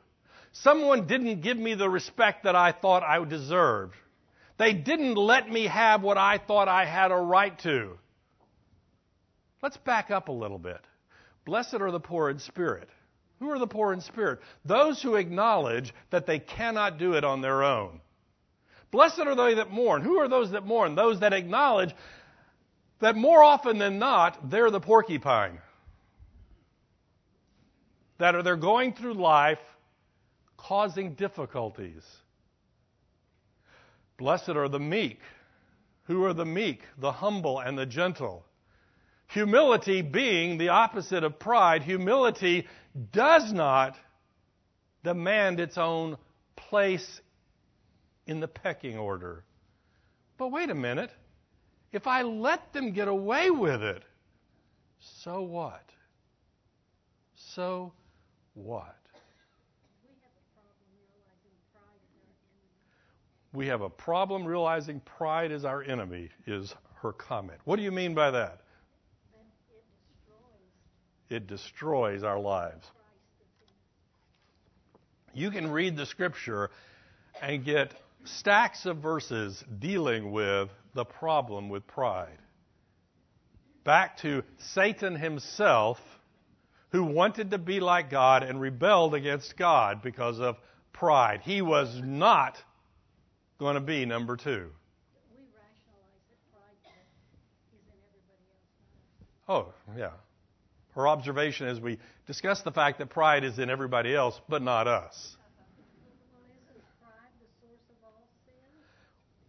Someone 0.51 1.06
didn't 1.06 1.41
give 1.41 1.58
me 1.58 1.75
the 1.75 1.89
respect 1.89 2.44
that 2.44 2.56
I 2.56 2.72
thought 2.72 3.03
I 3.03 3.24
deserved. 3.24 3.96
They 4.58 4.74
didn't 4.74 5.15
let 5.15 5.50
me 5.50 5.68
have 5.68 6.01
what 6.01 6.18
I 6.18 6.38
thought 6.38 6.68
I 6.68 6.86
had 6.86 7.12
a 7.12 7.15
right 7.15 7.58
to. 7.60 7.98
Let's 9.62 9.77
back 9.77 10.10
up 10.10 10.27
a 10.27 10.34
little 10.34 10.58
bit. 10.58 10.82
Blessed 11.46 11.75
are 11.75 11.91
the 11.91 12.00
poor 12.00 12.29
in 12.29 12.39
spirit. 12.39 12.89
Who 13.39 13.50
are 13.51 13.60
the 13.60 13.68
poor 13.68 13.94
in 13.94 14.01
spirit? 14.01 14.39
Those 14.65 15.01
who 15.01 15.15
acknowledge 15.15 15.94
that 16.10 16.25
they 16.25 16.39
cannot 16.39 16.98
do 16.98 17.13
it 17.13 17.24
on 17.24 17.41
their 17.41 17.63
own. 17.63 18.01
Blessed 18.91 19.20
are 19.20 19.36
they 19.36 19.56
that 19.56 19.72
mourn. 19.72 20.01
Who 20.01 20.18
are 20.18 20.27
those 20.27 20.51
that 20.51 20.65
mourn? 20.65 20.96
Those 20.96 21.20
that 21.20 21.32
acknowledge 21.32 21.94
that 23.00 23.15
more 23.15 23.44
often 23.44 23.77
than 23.77 24.00
not, 24.00 24.50
they're 24.50 24.72
the 24.72 24.79
porcupine. 24.79 25.60
That 28.20 28.36
are 28.36 28.44
they're 28.44 28.56
going 28.56 28.94
through 28.94 29.16
life 29.16 29.60
causing 30.58 31.16
difficulties. 31.16 32.04
Blessed 34.18 34.50
are 34.50 34.68
the 34.68 34.80
meek. 34.80 35.20
Who 36.04 36.24
are 36.26 36.34
the 36.34 36.46
meek? 36.46 36.82
The 36.98 37.12
humble 37.12 37.60
and 37.60 37.78
the 37.78 37.86
gentle. 37.86 38.46
Humility 39.28 40.02
being 40.02 40.58
the 40.58 40.70
opposite 40.70 41.24
of 41.24 41.40
pride, 41.40 41.84
humility 41.84 42.68
does 43.12 43.54
not 43.54 43.96
demand 45.04 45.60
its 45.60 45.78
own 45.78 46.18
place 46.56 47.22
in 48.26 48.40
the 48.40 48.48
pecking 48.48 48.98
order. 48.98 49.44
But 50.38 50.52
wait 50.52 50.70
a 50.70 50.76
minute. 50.76 51.12
If 51.92 52.06
I 52.06 52.24
let 52.24 52.74
them 52.74 52.92
get 52.92 53.08
away 53.08 53.50
with 53.50 53.82
it, 53.82 54.04
so 55.24 55.42
what? 55.42 55.84
So 57.56 57.94
what? 58.63 58.96
We 63.51 63.68
have 63.68 63.82
a 63.82 63.89
problem 63.89 64.46
realizing 64.46 65.00
pride 65.00 65.51
is 65.51 65.66
our 65.66 65.82
enemy, 65.82 66.30
is 66.46 66.74
her 67.01 67.12
comment. 67.13 67.60
What 67.66 67.78
do 67.78 67.82
you 67.82 67.92
mean 67.92 68.13
by 68.13 68.32
that? 68.32 68.62
It 71.30 71.48
destroys 71.48 72.24
our 72.24 72.39
lives. 72.39 72.86
You 75.34 75.51
can 75.51 75.72
read 75.72 75.96
the 75.96 76.06
scripture 76.06 76.70
and 77.42 77.63
get 77.63 77.94
stacks 78.25 78.86
of 78.86 78.98
verses 78.98 79.63
dealing 79.80 80.32
with 80.32 80.70
the 80.94 81.06
problem 81.06 81.70
with 81.70 81.86
pride. 81.88 82.38
Back 83.84 84.18
to 84.18 84.44
Satan 84.58 85.16
himself, 85.16 86.00
who 86.91 87.03
wanted 87.03 87.51
to 87.51 87.58
be 87.58 87.79
like 87.79 88.10
God 88.10 88.43
and 88.43 88.60
rebelled 88.60 89.13
against 89.13 89.58
God 89.58 90.01
because 90.01 90.39
of 90.39 90.58
pride. 90.93 91.41
He 91.43 91.62
was 91.62 92.01
not 92.03 92.58
going 93.60 93.75
to 93.75 93.81
be 93.81 94.05
number 94.05 94.38
two. 94.38 94.69
Oh, 99.48 99.74
yeah. 99.98 100.12
Her 100.93 101.08
observation 101.08 101.67
as 101.67 101.79
we 101.79 101.98
discuss 102.27 102.62
the 102.62 102.72
fact 102.72 103.00
that 103.00 103.10
pride 103.10 103.43
is 103.43 103.58
in 103.58 103.69
everybody 103.69 104.15
else, 104.15 104.39
but 104.48 104.62
not 104.62 104.88
us. 104.88 105.38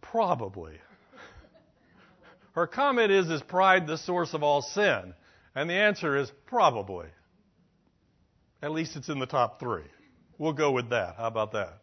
Probably. 0.01 0.73
Her 2.53 2.65
comment 2.65 3.11
is, 3.11 3.29
is 3.29 3.41
pride 3.43 3.85
the 3.85 3.97
source 3.97 4.33
of 4.33 4.41
all 4.41 4.61
sin? 4.61 5.13
And 5.53 5.69
the 5.69 5.75
answer 5.75 6.17
is 6.17 6.31
probably. 6.47 7.07
At 8.61 8.71
least 8.71 8.95
it's 8.95 9.09
in 9.09 9.19
the 9.19 9.25
top 9.25 9.59
three. 9.59 9.85
We'll 10.37 10.53
go 10.53 10.71
with 10.71 10.89
that. 10.89 11.15
How 11.17 11.27
about 11.27 11.53
that? 11.53 11.79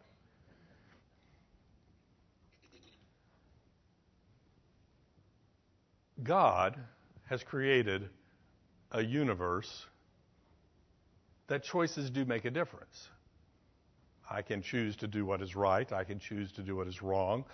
God 6.21 6.77
has 7.29 7.43
created 7.43 8.09
a 8.91 9.01
universe 9.01 9.85
that 11.47 11.63
choices 11.63 12.09
do 12.09 12.25
make 12.25 12.45
a 12.45 12.51
difference. 12.51 13.07
I 14.29 14.41
can 14.41 14.61
choose 14.61 14.95
to 14.97 15.07
do 15.07 15.25
what 15.25 15.41
is 15.41 15.55
right. 15.55 15.91
I 15.91 16.03
can 16.03 16.19
choose 16.19 16.51
to 16.53 16.61
do 16.61 16.75
what 16.75 16.87
is 16.87 17.01
wrong. 17.01 17.45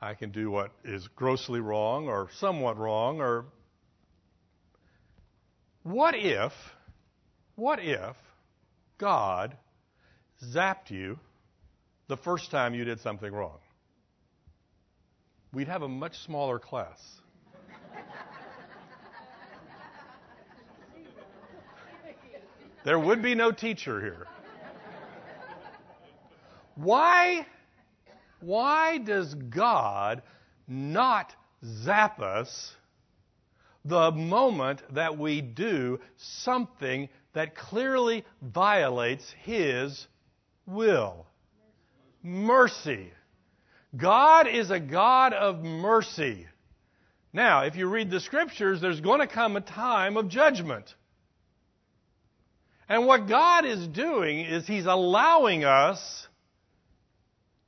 I 0.00 0.14
can 0.14 0.30
do 0.30 0.50
what 0.50 0.72
is 0.84 1.06
grossly 1.08 1.60
wrong 1.60 2.08
or 2.08 2.28
somewhat 2.38 2.78
wrong 2.78 3.20
or 3.20 3.44
what 5.82 6.14
if 6.16 6.52
what 7.54 7.78
if 7.80 8.16
God 9.02 9.56
zapped 10.54 10.90
you 10.90 11.18
the 12.06 12.16
first 12.16 12.52
time 12.52 12.72
you 12.72 12.84
did 12.84 13.00
something 13.00 13.32
wrong? 13.32 13.58
We'd 15.52 15.66
have 15.66 15.82
a 15.82 15.88
much 15.88 16.20
smaller 16.20 16.60
class. 16.60 17.00
There 22.84 22.96
would 22.96 23.22
be 23.22 23.34
no 23.34 23.50
teacher 23.50 24.00
here. 24.00 24.28
Why, 26.76 27.44
why 28.38 28.98
does 28.98 29.34
God 29.34 30.22
not 30.68 31.34
zap 31.64 32.20
us 32.20 32.76
the 33.84 34.12
moment 34.12 34.80
that 34.94 35.18
we 35.18 35.40
do 35.40 35.98
something 36.18 37.08
that 37.34 37.54
clearly 37.54 38.24
violates 38.40 39.24
His 39.42 40.06
will? 40.66 41.26
Mercy. 42.22 43.10
God 43.96 44.46
is 44.46 44.70
a 44.70 44.80
God 44.80 45.32
of 45.32 45.62
mercy. 45.62 46.46
Now, 47.32 47.62
if 47.62 47.76
you 47.76 47.88
read 47.88 48.10
the 48.10 48.20
scriptures, 48.20 48.80
there's 48.80 49.00
going 49.00 49.20
to 49.20 49.26
come 49.26 49.56
a 49.56 49.60
time 49.60 50.16
of 50.16 50.28
judgment. 50.28 50.94
And 52.88 53.06
what 53.06 53.28
God 53.28 53.64
is 53.64 53.86
doing 53.88 54.40
is 54.40 54.66
He's 54.66 54.86
allowing 54.86 55.64
us 55.64 56.28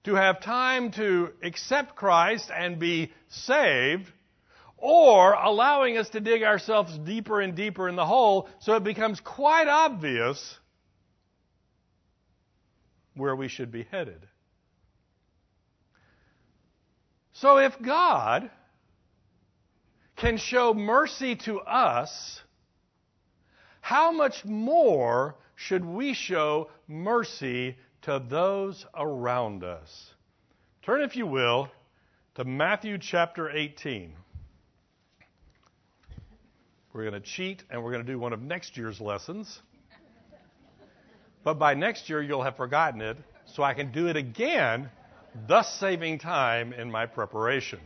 to 0.05 0.15
have 0.15 0.43
time 0.43 0.93
to 0.93 1.31
accept 1.43 1.97
Christ 1.97 2.51
and 2.55 2.79
be 2.79 3.11
saved, 3.29 4.11
or 4.87 5.33
allowing 5.33 5.97
us 5.97 6.11
to 6.11 6.21
dig 6.21 6.43
ourselves 6.43 6.99
deeper 6.99 7.41
and 7.41 7.55
deeper 7.55 7.89
in 7.89 7.97
the 7.97 8.05
hole 8.05 8.51
so 8.59 8.75
it 8.75 8.85
becomes 8.85 9.19
quite 9.19 9.67
obvious 9.67 10.59
where 13.15 13.35
we 13.35 13.49
should 13.49 13.73
be 13.73 13.85
headed. 13.91 14.21
So 17.33 17.57
if 17.57 17.81
God 17.81 18.51
can 20.17 20.37
show 20.37 20.75
mercy 20.75 21.37
to 21.37 21.61
us, 21.61 22.43
how 23.81 24.13
much 24.13 24.45
more 24.45 25.35
should 25.55 25.87
we 25.87 26.13
show 26.13 26.69
mercy 26.87 27.79
to 28.03 28.23
those 28.29 28.85
around 28.95 29.65
us? 29.65 30.11
Turn, 30.83 31.01
if 31.01 31.17
you 31.17 31.27
will, 31.27 31.71
to 32.35 32.45
Matthew 32.45 32.99
chapter 32.99 33.49
18. 33.49 34.13
We're 36.95 37.11
going 37.11 37.21
to 37.21 37.29
cheat 37.29 37.65
and 37.71 37.83
we're 37.83 37.91
going 37.91 38.07
to 38.07 38.13
do 38.13 38.21
one 38.21 38.33
of 38.33 38.41
next 38.41 38.77
year's 38.77 39.01
lessons. 39.01 39.61
But 41.43 41.59
by 41.59 41.75
next 41.75 42.09
year, 42.09 42.23
you'll 42.23 42.45
have 42.45 42.57
forgotten 42.57 43.01
it, 43.01 43.17
so 43.47 43.65
I 43.65 43.75
can 43.75 43.91
do 43.91 44.07
it 44.07 44.17
again, 44.17 44.89
thus 45.49 45.69
saving 45.81 46.21
time 46.21 46.73
in 46.73 46.91
my 46.91 47.07
preparation. 47.07 47.81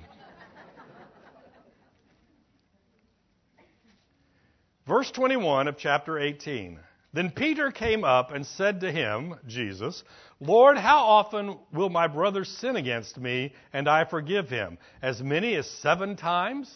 Verse 4.86 5.10
21 5.10 5.68
of 5.68 5.78
chapter 5.78 6.18
18. 6.18 6.78
Then 7.14 7.30
Peter 7.30 7.70
came 7.70 8.04
up 8.04 8.32
and 8.32 8.46
said 8.46 8.80
to 8.82 8.92
him, 8.92 9.36
Jesus, 9.46 10.04
Lord, 10.38 10.76
how 10.76 10.98
often 10.98 11.58
will 11.72 11.88
my 11.88 12.06
brother 12.08 12.44
sin 12.44 12.76
against 12.76 13.16
me 13.18 13.54
and 13.72 13.88
I 13.88 14.04
forgive 14.04 14.50
him? 14.50 14.76
As 15.00 15.22
many 15.22 15.54
as 15.56 15.68
seven 15.68 16.14
times? 16.14 16.70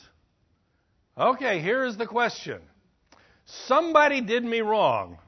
Okay, 1.17 1.61
here 1.61 1.85
is 1.85 1.97
the 1.97 2.07
question. 2.07 2.61
Somebody 3.45 4.21
did 4.21 4.45
me 4.45 4.61
wrong 4.61 5.19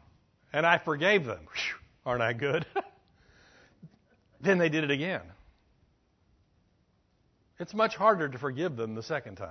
and 0.53 0.64
I 0.64 0.79
forgave 0.79 1.25
them. 1.25 1.41
Whew, 1.41 1.79
aren't 2.07 2.23
I 2.23 2.33
good? 2.33 2.64
then 4.41 4.59
they 4.59 4.69
did 4.69 4.85
it 4.85 4.91
again. 4.91 5.23
It's 7.59 7.75
much 7.75 7.97
harder 7.97 8.29
to 8.29 8.38
forgive 8.38 8.76
them 8.76 8.95
the 8.95 9.03
second 9.03 9.37
time. 9.37 9.50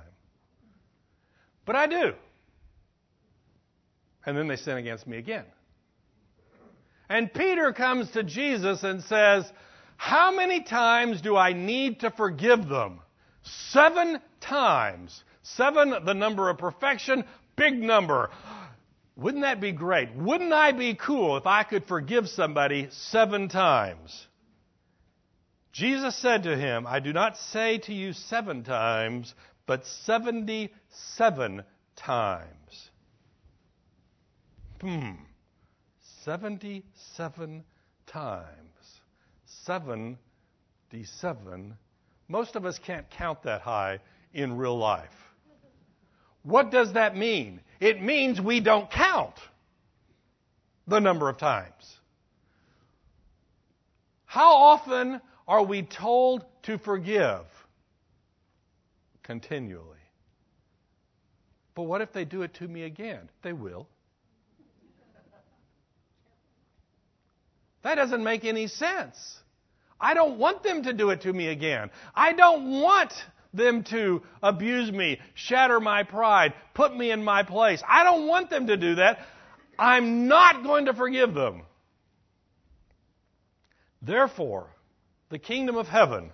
But 1.64 1.76
I 1.76 1.86
do 1.86 2.14
and 4.26 4.36
then 4.36 4.48
they 4.48 4.56
sin 4.56 4.76
against 4.76 5.06
me 5.06 5.18
again. 5.18 5.44
And 7.08 7.32
Peter 7.32 7.72
comes 7.72 8.10
to 8.12 8.22
Jesus 8.22 8.82
and 8.82 9.02
says, 9.02 9.50
How 9.96 10.34
many 10.34 10.62
times 10.62 11.20
do 11.20 11.36
I 11.36 11.52
need 11.52 12.00
to 12.00 12.10
forgive 12.10 12.68
them? 12.68 13.00
Seven 13.42 14.20
times. 14.40 15.22
Seven, 15.44 16.04
the 16.04 16.14
number 16.14 16.50
of 16.50 16.58
perfection, 16.58 17.24
big 17.56 17.74
number. 17.74 18.30
Wouldn't 19.16 19.44
that 19.44 19.60
be 19.60 19.72
great? 19.72 20.14
Wouldn't 20.14 20.52
I 20.52 20.72
be 20.72 20.94
cool 20.94 21.36
if 21.36 21.46
I 21.46 21.62
could 21.62 21.86
forgive 21.86 22.28
somebody 22.28 22.88
seven 22.90 23.48
times? 23.48 24.26
Jesus 25.72 26.16
said 26.16 26.44
to 26.44 26.56
him, 26.56 26.86
I 26.86 27.00
do 27.00 27.12
not 27.12 27.36
say 27.36 27.78
to 27.78 27.92
you 27.92 28.12
seven 28.12 28.64
times, 28.64 29.34
but 29.66 29.86
seventy 29.86 30.72
seven 31.16 31.64
times. 31.96 32.90
Hmm. 34.80 35.12
77 36.24 37.64
times. 38.06 39.00
77. 39.64 41.76
Most 42.28 42.56
of 42.56 42.64
us 42.64 42.78
can't 42.78 43.08
count 43.10 43.42
that 43.42 43.60
high 43.60 43.98
in 44.32 44.56
real 44.56 44.76
life. 44.76 45.10
What 46.44 46.70
does 46.70 46.92
that 46.92 47.16
mean? 47.16 47.60
It 47.80 48.00
means 48.00 48.40
we 48.40 48.60
don't 48.60 48.90
count 48.90 49.34
the 50.86 51.00
number 51.00 51.28
of 51.28 51.38
times. 51.38 51.96
How 54.26 54.54
often 54.54 55.20
are 55.48 55.62
we 55.62 55.82
told 55.82 56.44
to 56.64 56.78
forgive? 56.78 57.42
Continually. 59.22 59.88
But 61.74 61.84
what 61.84 62.02
if 62.02 62.12
they 62.12 62.24
do 62.24 62.42
it 62.42 62.54
to 62.54 62.68
me 62.68 62.82
again? 62.82 63.30
They 63.42 63.52
will. 63.52 63.88
That 67.82 67.96
doesn't 67.96 68.22
make 68.22 68.44
any 68.44 68.66
sense. 68.66 69.38
I 70.00 70.14
don't 70.14 70.38
want 70.38 70.62
them 70.62 70.82
to 70.82 70.92
do 70.92 71.10
it 71.10 71.22
to 71.22 71.32
me 71.32 71.48
again. 71.48 71.90
I 72.14 72.32
don't 72.32 72.80
want 72.80 73.12
them 73.54 73.84
to 73.84 74.22
abuse 74.42 74.90
me, 74.90 75.20
shatter 75.34 75.80
my 75.80 76.02
pride, 76.02 76.54
put 76.74 76.94
me 76.96 77.10
in 77.10 77.24
my 77.24 77.42
place. 77.42 77.82
I 77.88 78.04
don't 78.04 78.26
want 78.26 78.50
them 78.50 78.66
to 78.66 78.76
do 78.76 78.96
that. 78.96 79.18
I'm 79.78 80.28
not 80.28 80.62
going 80.62 80.86
to 80.86 80.94
forgive 80.94 81.34
them. 81.34 81.62
Therefore, 84.02 84.68
the 85.30 85.38
kingdom 85.38 85.76
of 85.76 85.88
heaven 85.88 86.30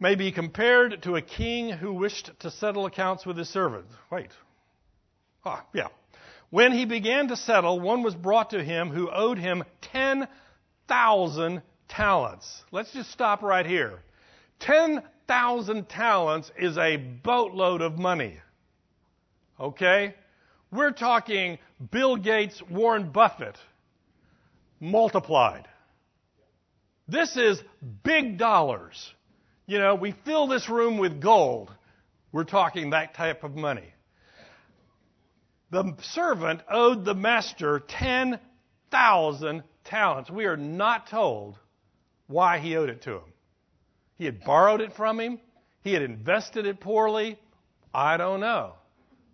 may 0.00 0.14
be 0.14 0.32
compared 0.32 1.02
to 1.02 1.16
a 1.16 1.22
king 1.22 1.70
who 1.70 1.92
wished 1.92 2.30
to 2.40 2.50
settle 2.50 2.86
accounts 2.86 3.24
with 3.26 3.36
his 3.36 3.48
servants. 3.48 3.92
Wait. 4.10 4.30
Ah, 5.44 5.64
yeah. 5.72 5.88
When 6.50 6.72
he 6.72 6.84
began 6.84 7.28
to 7.28 7.36
settle, 7.36 7.80
one 7.80 8.02
was 8.02 8.14
brought 8.14 8.50
to 8.50 8.62
him 8.62 8.90
who 8.90 9.10
owed 9.10 9.38
him 9.38 9.64
10,000 9.92 11.62
talents. 11.88 12.62
Let's 12.70 12.92
just 12.92 13.10
stop 13.10 13.42
right 13.42 13.66
here. 13.66 14.00
10,000 14.60 15.02
talents 15.26 16.50
is 16.58 16.76
a 16.78 16.96
boatload 16.96 17.80
of 17.80 17.98
money. 17.98 18.38
Okay? 19.58 20.14
We're 20.70 20.92
talking 20.92 21.58
Bill 21.90 22.16
Gates, 22.16 22.62
Warren 22.70 23.10
Buffett 23.10 23.56
multiplied. 24.80 25.66
This 27.06 27.36
is 27.36 27.62
big 28.02 28.38
dollars. 28.38 29.12
You 29.66 29.78
know, 29.78 29.94
we 29.94 30.14
fill 30.24 30.46
this 30.46 30.68
room 30.68 30.98
with 30.98 31.20
gold. 31.20 31.70
We're 32.32 32.44
talking 32.44 32.90
that 32.90 33.14
type 33.14 33.44
of 33.44 33.54
money 33.54 33.94
the 35.74 35.94
servant 36.02 36.60
owed 36.70 37.04
the 37.04 37.14
master 37.14 37.82
10,000 37.88 39.62
talents. 39.84 40.30
We 40.30 40.44
are 40.44 40.56
not 40.56 41.08
told 41.08 41.58
why 42.28 42.60
he 42.60 42.76
owed 42.76 42.90
it 42.90 43.02
to 43.02 43.14
him. 43.14 43.32
He 44.16 44.24
had 44.24 44.44
borrowed 44.44 44.80
it 44.80 44.94
from 44.94 45.18
him, 45.18 45.40
he 45.82 45.92
had 45.92 46.02
invested 46.02 46.66
it 46.66 46.80
poorly. 46.80 47.38
I 47.92 48.16
don't 48.16 48.40
know. 48.40 48.74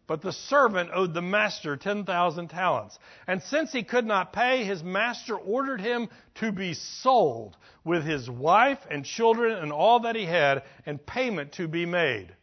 But 0.06 0.22
the 0.22 0.32
servant 0.32 0.90
owed 0.92 1.14
the 1.14 1.22
master 1.22 1.76
10,000 1.76 2.48
talents. 2.48 2.98
And 3.28 3.40
since 3.44 3.70
he 3.70 3.84
could 3.84 4.04
not 4.04 4.32
pay, 4.32 4.64
his 4.64 4.82
master 4.82 5.36
ordered 5.36 5.80
him 5.80 6.08
to 6.40 6.50
be 6.50 6.74
sold 6.74 7.56
with 7.84 8.04
his 8.04 8.28
wife 8.28 8.80
and 8.90 9.04
children 9.04 9.56
and 9.56 9.70
all 9.70 10.00
that 10.00 10.16
he 10.16 10.26
had, 10.26 10.64
and 10.84 11.04
payment 11.06 11.52
to 11.52 11.68
be 11.68 11.86
made. 11.86 12.34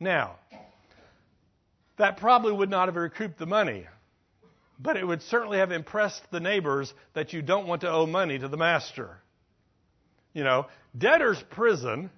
Now, 0.00 0.34
that 1.96 2.16
probably 2.16 2.52
would 2.52 2.70
not 2.70 2.88
have 2.88 2.96
recouped 2.96 3.38
the 3.38 3.46
money. 3.46 3.86
But 4.80 4.96
it 4.96 5.06
would 5.06 5.22
certainly 5.22 5.58
have 5.58 5.70
impressed 5.70 6.28
the 6.32 6.40
neighbors 6.40 6.92
that 7.14 7.32
you 7.32 7.40
don't 7.40 7.68
want 7.68 7.82
to 7.82 7.90
owe 7.90 8.06
money 8.06 8.36
to 8.36 8.48
the 8.48 8.56
master. 8.56 9.22
You 10.32 10.42
know, 10.42 10.66
debtor's 10.96 11.42
prison 11.50 12.10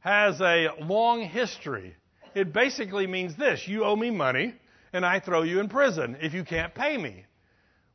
has 0.00 0.40
a 0.40 0.68
long 0.80 1.22
history. 1.22 1.94
It 2.34 2.52
basically 2.52 3.06
means 3.06 3.36
this 3.36 3.66
you 3.66 3.84
owe 3.84 3.96
me 3.96 4.10
money, 4.10 4.54
and 4.92 5.04
I 5.04 5.20
throw 5.20 5.42
you 5.42 5.60
in 5.60 5.68
prison 5.68 6.16
if 6.20 6.34
you 6.34 6.44
can't 6.44 6.74
pay 6.74 6.96
me. 6.96 7.24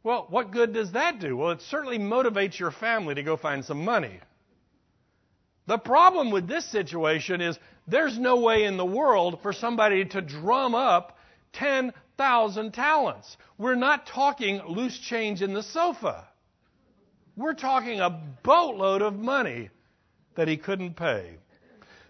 Well, 0.03 0.27
what 0.30 0.51
good 0.51 0.73
does 0.73 0.93
that 0.93 1.19
do? 1.19 1.36
Well, 1.36 1.51
it 1.51 1.62
certainly 1.62 1.99
motivates 1.99 2.58
your 2.58 2.71
family 2.71 3.15
to 3.15 3.23
go 3.23 3.36
find 3.36 3.65
some 3.65 3.84
money. 3.84 4.19
The 5.65 5.77
problem 5.77 6.32
with 6.32 6.47
this 6.47 6.65
situation 6.65 7.41
is 7.41 7.60
there's 7.88 8.17
no 8.17 8.38
way 8.38 8.63
in 8.63 8.77
the 8.77 8.86
world 8.86 9.39
for 9.41 9.51
somebody 9.51 10.06
to 10.06 10.21
drum 10.21 10.75
up 10.75 11.17
10,000 11.53 12.73
talents. 12.73 13.36
We're 13.58 13.75
not 13.75 14.08
talking 14.08 14.62
loose 14.65 14.97
change 14.97 15.41
in 15.41 15.53
the 15.53 15.63
sofa. 15.63 16.25
We're 17.36 17.53
talking 17.53 17.99
a 17.99 18.10
boatload 18.43 19.01
of 19.01 19.15
money 19.15 19.69
that 20.38 20.47
he 20.47 20.58
couldn't 20.58 20.95
pay. 20.95 21.36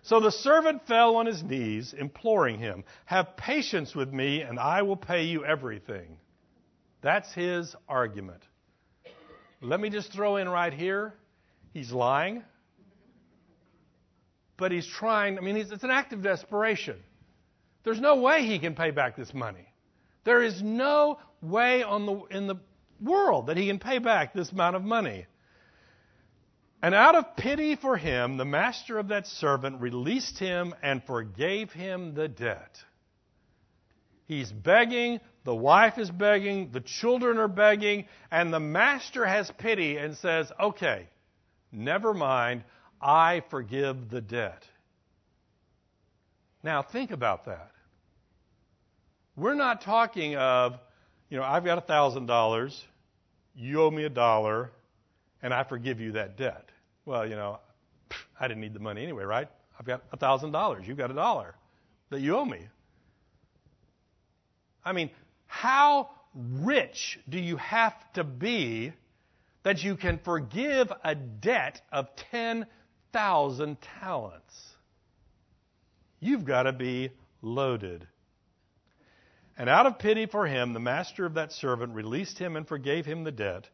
So 0.04 0.22
the 0.22 0.32
servant 0.32 0.88
fell 0.88 1.18
on 1.18 1.26
his 1.26 1.44
knees, 1.44 1.94
imploring 1.98 2.60
him, 2.60 2.86
Have 3.06 3.36
patience 3.36 3.94
with 3.94 4.14
me, 4.14 4.42
and 4.42 4.58
I 4.58 4.84
will 4.84 4.96
pay 4.96 5.26
you 5.26 5.44
everything. 5.44 6.18
That's 7.02 7.34
his 7.34 7.76
argument. 7.90 8.44
Let 9.60 9.80
me 9.80 9.90
just 9.90 10.14
throw 10.14 10.38
in 10.38 10.48
right 10.48 10.74
here 10.74 11.14
he's 11.78 11.92
lying, 11.92 12.44
but 14.58 14.72
he's 14.72 14.88
trying, 14.88 15.38
I 15.38 15.42
mean, 15.42 15.58
it's 15.58 15.84
an 15.84 15.92
act 15.92 16.12
of 16.14 16.24
desperation. 16.24 16.98
There's 17.84 18.00
no 18.00 18.16
way 18.16 18.46
he 18.46 18.60
can 18.60 18.76
pay 18.76 18.92
back 18.92 19.16
this 19.16 19.34
money. 19.34 19.68
There 20.24 20.42
is 20.42 20.62
no 20.62 21.20
way 21.42 21.84
the, 21.84 22.22
in 22.32 22.48
the 22.48 22.56
world 23.02 23.48
that 23.48 23.58
he 23.58 23.68
can 23.68 23.80
pay 23.80 24.00
back 24.00 24.34
this 24.34 24.52
amount 24.52 24.76
of 24.76 24.84
money. 24.84 25.28
And 26.82 26.94
out 26.94 27.16
of 27.16 27.36
pity 27.36 27.76
for 27.76 27.98
him, 27.98 28.38
the 28.38 28.46
master 28.46 29.00
of 29.00 29.08
that 29.08 29.26
servant 29.28 29.82
released 29.82 30.38
him 30.38 30.76
and 30.84 31.04
forgave 31.04 31.72
him 31.72 32.14
the 32.14 32.28
debt. 32.28 32.84
He's 34.26 34.52
begging, 34.52 35.20
the 35.44 35.56
wife 35.56 35.98
is 35.98 36.12
begging, 36.12 36.72
the 36.72 36.82
children 36.82 37.38
are 37.38 37.48
begging, 37.48 38.06
and 38.30 38.54
the 38.54 38.60
master 38.60 39.26
has 39.26 39.50
pity 39.58 39.98
and 39.98 40.18
says, 40.18 40.52
Okay, 40.60 41.08
never 41.72 42.14
mind, 42.14 42.64
I 43.02 43.42
forgive 43.50 44.10
the 44.10 44.22
debt. 44.22 44.64
Now, 46.62 46.82
think 46.84 47.12
about 47.12 47.46
that. 47.46 47.72
We're 49.36 49.56
not 49.56 49.82
talking 49.82 50.36
of, 50.36 50.78
you 51.30 51.38
know, 51.38 51.44
I've 51.44 51.64
got 51.64 51.88
$1,000, 51.88 52.84
you 53.56 53.82
owe 53.82 53.92
me 53.92 54.04
a 54.04 54.10
dollar, 54.10 54.72
and 55.42 55.54
I 55.54 55.64
forgive 55.64 56.00
you 56.00 56.14
that 56.14 56.38
debt. 56.38 56.70
Well, 57.06 57.28
you 57.28 57.36
know, 57.36 57.60
I 58.40 58.48
didn't 58.48 58.62
need 58.62 58.74
the 58.74 58.80
money 58.80 59.04
anyway, 59.04 59.24
right? 59.24 59.48
I've 59.80 59.86
got 59.86 60.04
a 60.12 60.18
$1,000. 60.18 60.88
You've 60.88 60.98
got 60.98 61.12
a 61.12 61.14
dollar 61.14 61.56
that 62.10 62.22
you 62.22 62.38
owe 62.38 62.46
me. 62.46 62.68
I 64.84 64.94
mean, 64.94 65.10
how 65.46 66.10
rich 66.34 67.20
do 67.28 67.40
you 67.40 67.58
have 67.58 67.94
to 68.14 68.24
be 68.24 68.94
that 69.64 69.84
you 69.84 69.96
can 69.96 70.20
forgive 70.24 70.92
a 71.04 71.16
debt 71.16 71.82
of 71.92 72.08
10,000 72.32 73.78
talents? 74.00 74.72
You've 76.20 76.46
got 76.46 76.64
to 76.64 76.74
be 76.74 77.12
loaded. 77.42 78.08
And 79.58 79.70
out 79.70 79.88
of 79.88 80.00
pity 80.00 80.26
for 80.28 80.46
him, 80.46 80.74
the 80.74 80.80
master 80.80 81.26
of 81.26 81.34
that 81.36 81.52
servant 81.52 81.94
released 81.94 82.38
him 82.38 82.56
and 82.56 82.68
forgave 82.68 83.06
him 83.06 83.24
the 83.24 83.32
debt. 83.32 83.68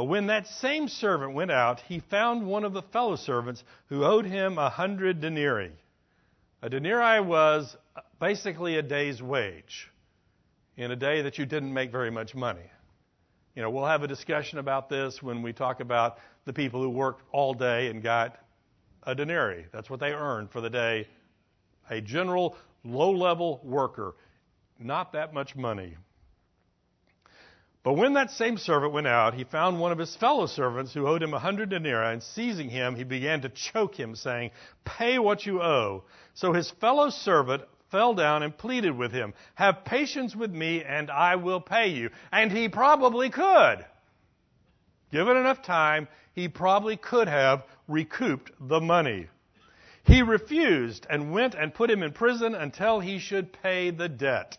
But 0.00 0.06
when 0.06 0.28
that 0.28 0.46
same 0.46 0.88
servant 0.88 1.34
went 1.34 1.50
out, 1.50 1.80
he 1.80 1.98
found 1.98 2.46
one 2.46 2.64
of 2.64 2.72
the 2.72 2.80
fellow 2.80 3.16
servants 3.16 3.62
who 3.90 4.02
owed 4.02 4.24
him 4.24 4.56
a 4.56 4.70
hundred 4.70 5.20
denarii. 5.20 5.72
A 6.62 6.70
denarii 6.70 7.20
was 7.20 7.76
basically 8.18 8.78
a 8.78 8.82
day's 8.82 9.22
wage 9.22 9.90
in 10.78 10.90
a 10.90 10.96
day 10.96 11.20
that 11.20 11.36
you 11.36 11.44
didn't 11.44 11.74
make 11.74 11.92
very 11.92 12.10
much 12.10 12.34
money. 12.34 12.64
You 13.54 13.60
know, 13.60 13.68
we'll 13.68 13.84
have 13.84 14.02
a 14.02 14.08
discussion 14.08 14.58
about 14.58 14.88
this 14.88 15.22
when 15.22 15.42
we 15.42 15.52
talk 15.52 15.80
about 15.80 16.16
the 16.46 16.52
people 16.54 16.80
who 16.80 16.88
worked 16.88 17.22
all 17.30 17.52
day 17.52 17.88
and 17.88 18.02
got 18.02 18.38
a 19.02 19.14
denarii. 19.14 19.66
That's 19.70 19.90
what 19.90 20.00
they 20.00 20.14
earned 20.14 20.50
for 20.50 20.62
the 20.62 20.70
day. 20.70 21.08
A 21.90 22.00
general 22.00 22.56
low 22.84 23.10
level 23.10 23.60
worker 23.62 24.14
not 24.78 25.12
that 25.12 25.34
much 25.34 25.54
money. 25.54 25.94
But 27.82 27.94
when 27.94 28.12
that 28.14 28.30
same 28.30 28.58
servant 28.58 28.92
went 28.92 29.06
out, 29.06 29.32
he 29.32 29.44
found 29.44 29.80
one 29.80 29.90
of 29.90 29.98
his 29.98 30.14
fellow 30.14 30.46
servants 30.46 30.92
who 30.92 31.06
owed 31.06 31.22
him 31.22 31.32
a 31.32 31.38
hundred 31.38 31.70
denarii, 31.70 32.12
and 32.12 32.22
seizing 32.22 32.68
him, 32.68 32.94
he 32.94 33.04
began 33.04 33.40
to 33.40 33.48
choke 33.48 33.94
him, 33.94 34.14
saying, 34.14 34.50
Pay 34.84 35.18
what 35.18 35.46
you 35.46 35.62
owe. 35.62 36.04
So 36.34 36.52
his 36.52 36.70
fellow 36.70 37.08
servant 37.08 37.62
fell 37.90 38.12
down 38.12 38.42
and 38.42 38.56
pleaded 38.56 38.96
with 38.96 39.12
him, 39.12 39.32
Have 39.54 39.86
patience 39.86 40.36
with 40.36 40.50
me, 40.50 40.84
and 40.84 41.10
I 41.10 41.36
will 41.36 41.60
pay 41.60 41.88
you. 41.88 42.10
And 42.30 42.52
he 42.52 42.68
probably 42.68 43.30
could. 43.30 43.86
Given 45.10 45.38
enough 45.38 45.62
time, 45.62 46.06
he 46.34 46.48
probably 46.48 46.98
could 46.98 47.28
have 47.28 47.64
recouped 47.88 48.52
the 48.60 48.80
money. 48.80 49.28
He 50.04 50.22
refused 50.22 51.06
and 51.08 51.32
went 51.32 51.54
and 51.54 51.74
put 51.74 51.90
him 51.90 52.02
in 52.02 52.12
prison 52.12 52.54
until 52.54 53.00
he 53.00 53.18
should 53.18 53.52
pay 53.52 53.90
the 53.90 54.08
debt. 54.08 54.58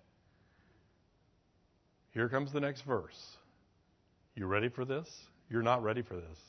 Here 2.11 2.27
comes 2.27 2.51
the 2.51 2.59
next 2.59 2.81
verse. 2.81 3.37
You 4.35 4.45
ready 4.45 4.69
for 4.69 4.85
this? 4.85 5.07
You're 5.49 5.61
not 5.61 5.83
ready 5.83 6.01
for 6.01 6.15
this. 6.15 6.39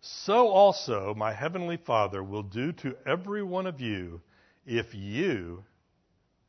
so 0.00 0.48
also 0.48 1.14
my 1.14 1.32
heavenly 1.32 1.76
Father 1.76 2.22
will 2.22 2.42
do 2.42 2.72
to 2.72 2.96
every 3.06 3.42
one 3.42 3.66
of 3.66 3.80
you 3.80 4.20
if 4.66 4.94
you 4.94 5.64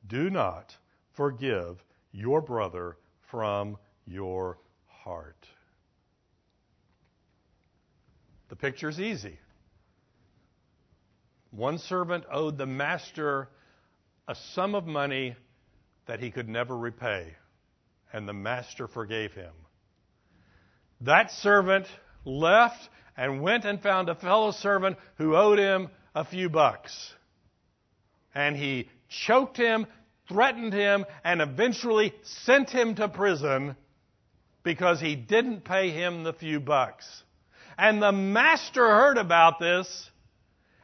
do 0.08 0.30
not 0.30 0.76
forgive 1.14 1.84
your 2.12 2.42
brother 2.42 2.98
from 3.30 3.78
your 4.06 4.60
heart. 4.88 5.48
The 8.50 8.56
picture's 8.56 9.00
easy. 9.00 9.40
One 11.52 11.78
servant 11.78 12.26
owed 12.32 12.58
the 12.58 12.66
master 12.66 13.50
a 14.28 14.36
sum 14.36 14.76
of 14.76 14.86
money 14.86 15.36
that 16.08 16.20
he 16.20 16.32
could 16.32 16.50
never 16.50 16.78
repay, 16.78 17.36
and 18.12 18.28
the 18.28 18.34
master 18.34 18.88
forgave 18.88 19.34
him. 19.34 19.54
That 21.02 21.32
servant 21.32 21.88
left 22.26 22.90
and 23.18 23.42
went 23.42 23.66
and 23.66 23.82
found 23.82 24.10
a 24.10 24.16
fellow 24.16 24.52
servant 24.52 24.98
who 25.16 25.36
owed 25.36 25.60
him 25.60 25.90
a 26.14 26.26
few 26.26 26.50
bucks. 26.50 27.14
And 28.34 28.56
he 28.56 28.90
choked 29.10 29.58
him, 29.58 29.88
threatened 30.28 30.74
him, 30.74 31.06
and 31.24 31.42
eventually 31.42 32.14
sent 32.24 32.70
him 32.70 32.96
to 32.96 33.10
prison 33.10 33.76
because 34.64 35.02
he 35.02 35.16
didn't 35.16 35.66
pay 35.66 35.90
him 35.90 36.24
the 36.24 36.34
few 36.34 36.60
bucks. 36.60 37.24
And 37.78 38.02
the 38.02 38.12
master 38.12 38.86
heard 38.86 39.18
about 39.18 39.60
this, 39.60 40.10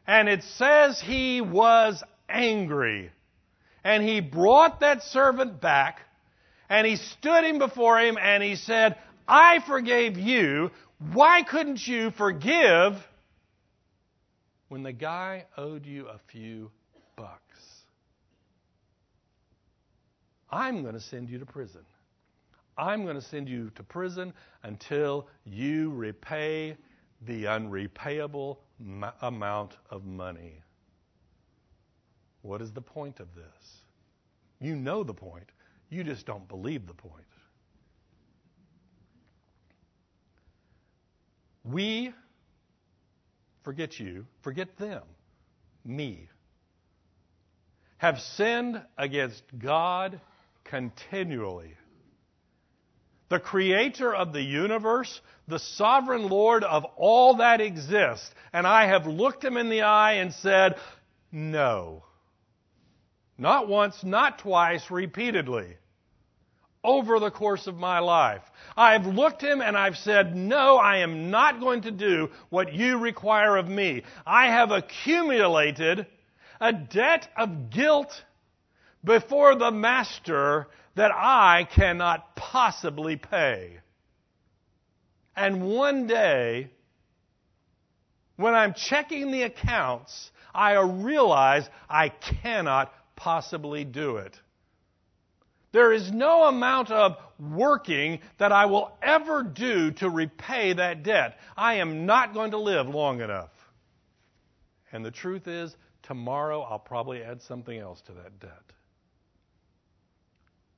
and 0.06 0.28
it 0.28 0.44
says 0.44 1.00
he 1.00 1.42
was 1.42 2.04
angry. 2.28 3.12
And 3.84 4.04
he 4.04 4.20
brought 4.20 4.82
that 4.82 5.04
servant 5.04 5.62
back, 5.62 6.02
and 6.70 6.86
he 6.86 6.96
stood 6.98 7.44
him 7.44 7.60
before 7.60 8.00
him, 8.00 8.18
and 8.18 8.44
he 8.44 8.56
said, 8.56 8.98
I 9.28 9.60
forgave 9.60 10.18
you. 10.18 10.72
Why 11.14 11.44
couldn't 11.44 11.86
you 11.86 12.12
forgive 12.12 12.96
when 14.70 14.84
the 14.84 14.94
guy 14.94 15.46
owed 15.56 15.86
you 15.86 16.08
a 16.08 16.20
few 16.32 16.72
bucks? 17.16 17.42
I'm 20.50 20.82
going 20.82 20.96
to 20.96 21.02
send 21.02 21.30
you 21.30 21.40
to 21.40 21.46
prison. 21.46 21.82
I'm 22.78 23.04
going 23.04 23.16
to 23.16 23.22
send 23.22 23.50
you 23.50 23.72
to 23.76 23.84
prison 23.84 24.34
until 24.64 25.28
you 25.46 25.92
repay 25.92 26.78
the 27.26 27.46
unrepayable 27.46 28.58
amount 29.22 29.76
of 29.90 30.06
money. 30.06 30.62
What 32.48 32.62
is 32.62 32.72
the 32.72 32.82
point 32.82 33.20
of 33.20 33.28
this? 33.36 33.78
You 34.62 34.76
know 34.78 35.04
the 35.04 35.14
point. 35.14 35.52
You 35.90 36.06
just 36.06 36.26
don't 36.26 36.48
believe 36.48 36.88
the 36.88 36.94
point. 36.94 37.26
We, 41.66 42.14
forget 43.64 44.00
you, 44.00 44.26
forget 44.42 44.78
them, 44.78 45.04
me, 45.84 46.30
have 47.98 48.20
sinned 48.22 48.82
against 48.98 49.44
God 49.60 50.22
continually. 50.64 51.74
The 53.28 53.40
creator 53.40 54.16
of 54.16 54.32
the 54.32 54.42
universe, 54.42 55.20
the 55.50 55.60
sovereign 55.60 56.30
Lord 56.30 56.64
of 56.64 56.86
all 56.96 57.38
that 57.38 57.60
exists, 57.60 58.32
and 58.54 58.66
I 58.66 58.88
have 58.88 59.06
looked 59.06 59.44
him 59.44 59.58
in 59.58 59.68
the 59.68 59.82
eye 59.82 60.14
and 60.14 60.34
said, 60.34 60.76
No. 61.30 62.07
Not 63.38 63.68
once, 63.68 64.04
not 64.04 64.40
twice, 64.40 64.90
repeatedly. 64.90 65.78
Over 66.84 67.20
the 67.20 67.32
course 67.32 67.68
of 67.68 67.76
my 67.76 68.00
life. 68.00 68.44
I've 68.76 69.06
looked 69.06 69.42
him 69.42 69.62
and 69.62 69.78
I've 69.78 69.98
said, 69.98 70.36
no, 70.36 70.78
I 70.78 70.98
am 70.98 71.30
not 71.30 71.60
going 71.60 71.82
to 71.82 71.92
do 71.92 72.30
what 72.50 72.74
you 72.74 72.98
require 72.98 73.58
of 73.58 73.68
me. 73.68 74.04
I 74.26 74.48
have 74.48 74.72
accumulated 74.72 76.08
a 76.62 76.74
debt 76.74 77.28
of 77.36 77.70
guilt 77.70 78.24
before 79.04 79.56
the 79.56 79.72
master 79.72 80.68
that 80.96 81.12
I 81.14 81.68
cannot 81.70 82.36
possibly 82.36 83.16
pay. 83.18 83.80
And 85.36 85.70
one 85.70 86.08
day, 86.08 86.72
when 88.38 88.56
I'm 88.56 88.74
checking 88.74 89.32
the 89.32 89.44
accounts, 89.44 90.32
I 90.54 90.74
realize 90.80 91.70
I 91.90 92.10
cannot 92.10 92.92
possibly 93.18 93.84
do 93.84 94.18
it. 94.18 94.40
There 95.74 95.92
is 95.92 96.10
no 96.12 96.46
amount 96.46 96.92
of 96.92 97.18
working 97.38 98.20
that 98.38 98.54
I 98.54 98.68
will 98.68 98.98
ever 99.02 99.44
do 99.44 99.92
to 99.92 100.10
repay 100.10 100.74
that 100.74 101.04
debt. 101.04 101.38
I 101.58 101.76
am 101.76 102.06
not 102.06 102.34
going 102.34 102.52
to 102.52 102.58
live 102.58 102.88
long 102.88 103.20
enough. 103.20 103.52
And 104.94 105.04
the 105.04 105.12
truth 105.12 105.48
is, 105.48 105.76
tomorrow 106.04 106.62
I'll 106.62 106.80
probably 106.80 107.22
add 107.22 107.42
something 107.42 107.78
else 107.78 108.02
to 108.04 108.14
that 108.14 108.40
debt. 108.40 108.52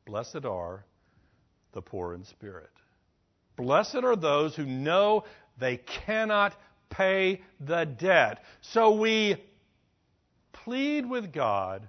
Blessed 0.07 0.45
are 0.45 0.83
the 1.73 1.81
poor 1.81 2.15
in 2.15 2.25
spirit. 2.25 2.71
Blessed 3.55 4.03
are 4.03 4.15
those 4.15 4.55
who 4.55 4.65
know 4.65 5.25
they 5.59 5.77
cannot 5.77 6.55
pay 6.89 7.41
the 7.59 7.85
debt. 7.85 8.43
So 8.61 8.95
we 8.95 9.35
plead 10.51 11.07
with 11.07 11.31
God 11.31 11.87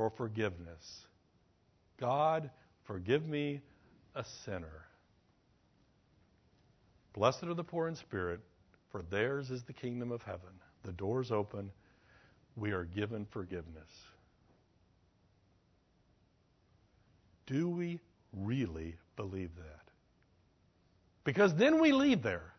for 0.00 0.08
forgiveness. 0.08 1.04
God, 1.98 2.48
forgive 2.84 3.26
me, 3.28 3.60
a 4.14 4.24
sinner. 4.46 4.86
Blessed 7.12 7.42
are 7.42 7.52
the 7.52 7.62
poor 7.62 7.86
in 7.86 7.94
spirit, 7.94 8.40
for 8.90 9.02
theirs 9.02 9.50
is 9.50 9.62
the 9.64 9.74
kingdom 9.74 10.10
of 10.10 10.22
heaven. 10.22 10.48
The 10.84 10.92
door's 10.92 11.30
open. 11.30 11.70
We 12.56 12.70
are 12.70 12.84
given 12.84 13.26
forgiveness. 13.26 13.90
Do 17.44 17.68
we 17.68 18.00
really 18.32 18.96
believe 19.16 19.50
that? 19.56 19.90
Because 21.24 21.54
then 21.56 21.78
we 21.78 21.92
leave 21.92 22.22
there. 22.22 22.54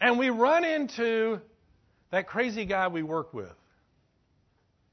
And 0.00 0.18
we 0.18 0.28
run 0.30 0.64
into 0.64 1.40
that 2.10 2.26
crazy 2.26 2.64
guy 2.64 2.88
we 2.88 3.04
work 3.04 3.32
with 3.32 3.54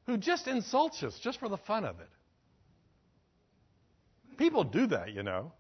who 0.06 0.18
just 0.18 0.48
insults 0.48 1.04
us 1.04 1.18
just 1.20 1.40
for 1.40 1.50
the 1.50 1.58
fun 1.58 1.86
of 1.86 2.00
it. 2.00 2.10
People 4.38 4.64
do 4.64 4.88
that, 4.88 5.14
you 5.14 5.24
know. 5.24 5.52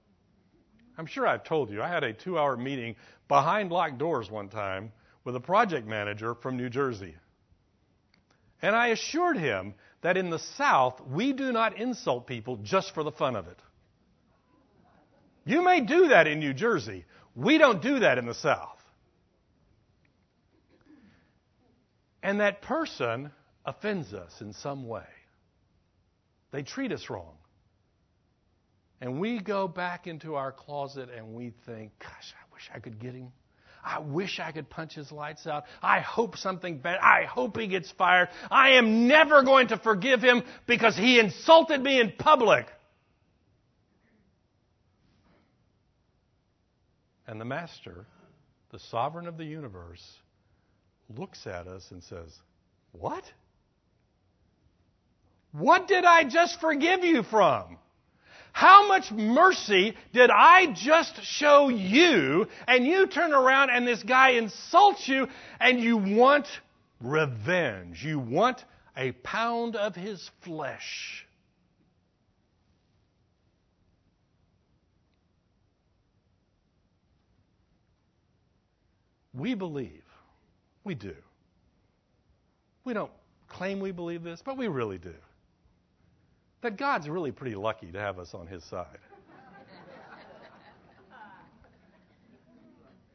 I'm 0.98 1.06
sure 1.06 1.26
I've 1.26 1.44
told 1.44 1.70
you. 1.72 1.82
I 1.82 1.88
had 1.88 2.04
a 2.04 2.14
two 2.14 2.38
hour 2.38 2.56
meeting 2.58 2.96
behind 3.28 3.72
locked 3.72 3.98
doors 3.98 4.30
one 4.30 4.50
time 4.50 4.92
with 5.24 5.36
a 5.36 5.40
project 5.40 5.88
manager 5.88 6.36
from 6.36 6.58
New 6.58 6.70
Jersey. 6.70 7.16
And 8.62 8.76
I 8.76 8.88
assured 8.88 9.38
him 9.38 9.74
that 10.02 10.18
in 10.18 10.30
the 10.30 10.40
South, 10.40 11.02
we 11.02 11.34
do 11.34 11.52
not 11.52 11.78
insult 11.78 12.28
people 12.28 12.58
just 12.58 12.94
for 12.94 13.04
the 13.04 13.12
fun 13.12 13.36
of 13.36 13.48
it. 13.48 13.60
You 15.46 15.64
may 15.64 15.82
do 15.82 16.10
that 16.10 16.28
in 16.28 16.40
New 16.40 16.54
Jersey. 16.54 17.06
We 17.36 17.58
don't 17.58 17.82
do 17.82 18.00
that 18.00 18.18
in 18.18 18.26
the 18.26 18.34
South. 18.34 18.70
And 22.22 22.40
that 22.40 22.62
person 22.62 23.32
offends 23.66 24.14
us 24.14 24.32
in 24.42 24.54
some 24.54 24.88
way. 24.88 25.08
They 26.52 26.64
treat 26.64 26.92
us 26.92 27.10
wrong. 27.10 27.34
And 29.02 29.20
we 29.20 29.40
go 29.40 29.68
back 29.68 30.08
into 30.08 30.36
our 30.36 30.52
closet 30.52 31.10
and 31.16 31.34
we 31.34 31.54
think, 31.66 31.92
gosh, 32.00 32.34
I 32.34 32.54
wish 32.54 32.70
I 32.74 32.80
could 32.80 33.00
get 33.00 33.14
him. 33.14 33.32
I 33.84 34.00
wish 34.00 34.40
I 34.40 34.54
could 34.54 34.70
punch 34.70 34.94
his 34.94 35.12
lights 35.12 35.46
out. 35.46 35.66
I 35.82 36.00
hope 36.00 36.38
something 36.38 36.78
bad. 36.78 37.00
I 37.02 37.26
hope 37.26 37.58
he 37.58 37.68
gets 37.68 37.92
fired. 37.92 38.30
I 38.50 38.72
am 38.72 39.08
never 39.08 39.44
going 39.44 39.70
to 39.70 39.78
forgive 39.78 40.22
him 40.22 40.44
because 40.68 40.96
he 40.96 41.20
insulted 41.20 41.82
me 41.82 42.00
in 42.00 42.14
public. 42.18 42.66
And 47.28 47.42
the 47.42 47.46
Master, 47.46 48.06
the 48.72 48.80
sovereign 48.80 49.28
of 49.28 49.38
the 49.38 49.46
universe, 49.46 50.04
looks 51.10 51.46
at 51.46 51.68
us 51.68 51.86
and 51.92 52.02
says, 52.04 52.32
What? 52.94 53.24
What 55.54 55.88
did 55.88 56.04
I 56.04 56.24
just 56.24 56.60
forgive 56.60 57.04
you 57.04 57.22
from? 57.24 57.78
How 58.52 58.88
much 58.88 59.12
mercy 59.12 59.96
did 60.12 60.30
I 60.30 60.74
just 60.74 61.24
show 61.24 61.70
you? 61.70 62.48
And 62.68 62.86
you 62.86 63.08
turn 63.08 63.34
around 63.34 63.70
and 63.70 63.88
this 63.88 64.02
guy 64.04 64.32
insults 64.32 65.08
you 65.08 65.28
and 65.60 65.80
you 65.80 65.98
want 65.98 66.48
revenge. 67.00 68.04
You 68.04 68.20
want 68.20 68.64
a 68.98 69.12
pound 69.12 69.76
of 69.76 69.96
his 69.96 70.30
flesh. 70.42 71.28
We 79.34 79.54
believe. 79.56 80.04
We 80.84 80.96
do. 80.96 81.16
We 82.86 82.94
don't 82.94 83.12
claim 83.48 83.80
we 83.80 83.92
believe 83.92 84.24
this, 84.24 84.42
but 84.44 84.58
we 84.58 84.68
really 84.68 84.98
do 84.98 85.14
that 86.64 86.78
God's 86.78 87.08
really 87.08 87.32
pretty 87.32 87.56
lucky 87.56 87.92
to 87.92 88.00
have 88.00 88.20
us 88.20 88.34
on 88.34 88.48
his 88.48 88.64
side. 88.64 88.98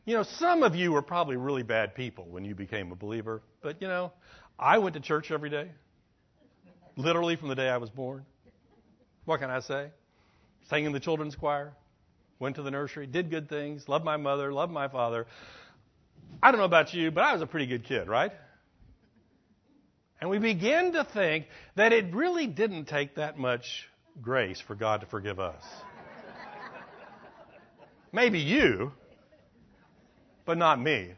You 0.05 0.15
know, 0.15 0.23
some 0.23 0.63
of 0.63 0.75
you 0.75 0.93
were 0.93 1.03
probably 1.03 1.37
really 1.37 1.63
bad 1.63 1.95
people 1.95 2.25
when 2.31 2.43
you 2.45 2.55
became 2.55 2.93
a 2.93 2.95
believer, 2.95 3.43
but 3.61 3.83
you 3.83 3.89
know, 3.89 4.13
I 4.59 4.79
went 4.79 4.95
to 4.95 5.01
church 5.01 5.31
every 5.31 5.51
day, 5.51 5.69
literally 6.97 7.37
from 7.37 7.49
the 7.49 7.55
day 7.55 7.69
I 7.69 7.77
was 7.77 7.91
born. 7.91 8.25
What 9.27 9.41
can 9.41 9.51
I 9.51 9.61
say? 9.61 9.89
Sang 10.71 10.87
in 10.87 10.93
the 10.93 11.01
children's 11.01 11.37
choir, 11.37 11.75
went 12.39 12.57
to 12.57 12.63
the 12.63 12.71
nursery, 12.71 13.07
did 13.07 13.29
good 13.29 13.51
things, 13.51 13.87
loved 13.87 14.05
my 14.07 14.17
mother, 14.17 14.51
loved 14.51 14.73
my 14.73 14.89
father. 14.89 15.27
I 16.43 16.53
don't 16.53 16.59
know 16.59 16.65
about 16.65 16.95
you, 16.95 17.11
but 17.11 17.25
I 17.25 17.35
was 17.35 17.43
a 17.43 17.47
pretty 17.47 17.67
good 17.67 17.85
kid, 17.85 18.09
right? 18.09 18.33
And 20.21 20.31
we 20.31 20.39
begin 20.39 20.93
to 20.93 21.05
think 21.05 21.47
that 21.77 21.93
it 21.93 22.13
really 22.13 22.47
didn't 22.47 22.87
take 22.87 23.17
that 23.17 23.39
much 23.39 23.89
grace 24.21 24.61
for 24.61 24.75
God 24.75 25.01
to 25.03 25.07
forgive 25.07 25.39
us. 25.39 25.63
Maybe 28.13 28.41
you, 28.41 28.93
but 30.45 30.59
not 30.59 30.81
me. 30.81 31.13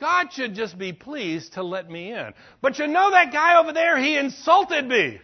God 0.00 0.32
should 0.32 0.54
just 0.54 0.76
be 0.76 0.92
pleased 0.92 1.52
to 1.54 1.62
let 1.62 1.88
me 1.88 2.12
in. 2.12 2.34
But 2.60 2.78
you 2.78 2.86
know 2.88 3.10
that 3.12 3.32
guy 3.32 3.60
over 3.60 3.72
there, 3.72 3.96
he 3.96 4.16
insulted 4.16 4.86
me. 4.86 5.20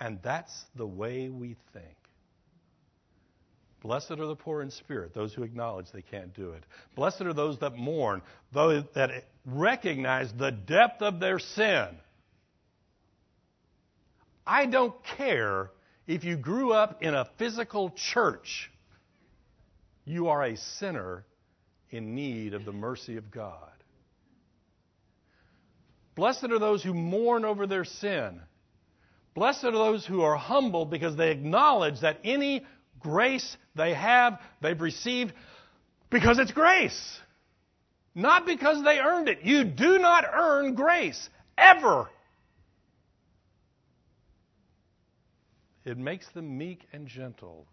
And 0.00 0.20
that's 0.22 0.64
the 0.76 0.86
way 0.86 1.28
we 1.28 1.56
think. 1.72 1.97
Blessed 3.82 4.12
are 4.12 4.26
the 4.26 4.34
poor 4.34 4.62
in 4.62 4.70
spirit, 4.70 5.14
those 5.14 5.32
who 5.32 5.44
acknowledge 5.44 5.86
they 5.92 6.02
can't 6.02 6.34
do 6.34 6.50
it. 6.50 6.64
Blessed 6.96 7.22
are 7.22 7.32
those 7.32 7.58
that 7.60 7.76
mourn, 7.76 8.22
those 8.52 8.82
that 8.94 9.10
recognize 9.46 10.32
the 10.32 10.50
depth 10.50 11.00
of 11.00 11.20
their 11.20 11.38
sin. 11.38 11.88
I 14.46 14.66
don't 14.66 14.94
care 15.16 15.70
if 16.06 16.24
you 16.24 16.36
grew 16.36 16.72
up 16.72 17.02
in 17.02 17.14
a 17.14 17.28
physical 17.36 17.90
church, 18.12 18.70
you 20.04 20.28
are 20.28 20.42
a 20.42 20.56
sinner 20.56 21.24
in 21.90 22.14
need 22.14 22.54
of 22.54 22.64
the 22.64 22.72
mercy 22.72 23.16
of 23.16 23.30
God. 23.30 23.70
Blessed 26.14 26.44
are 26.50 26.58
those 26.58 26.82
who 26.82 26.94
mourn 26.94 27.44
over 27.44 27.66
their 27.66 27.84
sin. 27.84 28.40
Blessed 29.34 29.64
are 29.64 29.70
those 29.70 30.04
who 30.04 30.22
are 30.22 30.34
humble 30.34 30.84
because 30.84 31.14
they 31.14 31.30
acknowledge 31.30 32.00
that 32.00 32.18
any 32.24 32.66
grace 33.00 33.56
they 33.74 33.94
have, 33.94 34.40
they've 34.60 34.80
received 34.80 35.32
because 36.10 36.38
it's 36.38 36.52
grace. 36.52 37.20
Not 38.14 38.46
because 38.46 38.82
they 38.82 38.98
earned 38.98 39.28
it. 39.28 39.42
You 39.42 39.64
do 39.64 39.98
not 39.98 40.24
earn 40.32 40.74
grace, 40.74 41.28
ever. 41.56 42.08
It 45.84 45.96
makes 45.96 46.28
them 46.30 46.58
meek 46.58 46.86
and 46.92 47.06
gentle. 47.06 47.66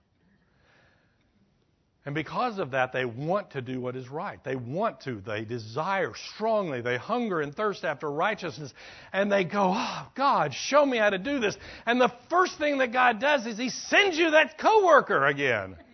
And 2.06 2.14
because 2.14 2.60
of 2.60 2.72
that, 2.72 2.94
they 2.94 3.04
want 3.04 3.52
to 3.52 3.62
do 3.62 3.82
what 3.82 3.96
is 3.96 4.10
right. 4.10 4.40
They 4.44 4.56
want 4.56 5.02
to. 5.02 5.22
They 5.22 5.44
desire 5.44 6.14
strongly. 6.36 6.82
They 6.82 6.98
hunger 6.98 7.42
and 7.42 7.54
thirst 7.54 7.84
after 7.84 8.12
righteousness. 8.12 8.72
And 9.12 9.32
they 9.32 9.44
go, 9.44 9.74
Oh, 9.76 10.08
God, 10.16 10.54
show 10.54 10.86
me 10.86 11.00
how 11.00 11.10
to 11.10 11.18
do 11.18 11.40
this. 11.40 11.58
And 11.88 12.00
the 12.00 12.14
first 12.30 12.60
thing 12.60 12.78
that 12.78 12.94
God 12.94 13.20
does 13.20 13.48
is 13.48 13.58
He 13.58 13.70
sends 13.70 14.20
you 14.20 14.32
that 14.32 14.60
coworker 14.60 15.26
again. 15.26 15.78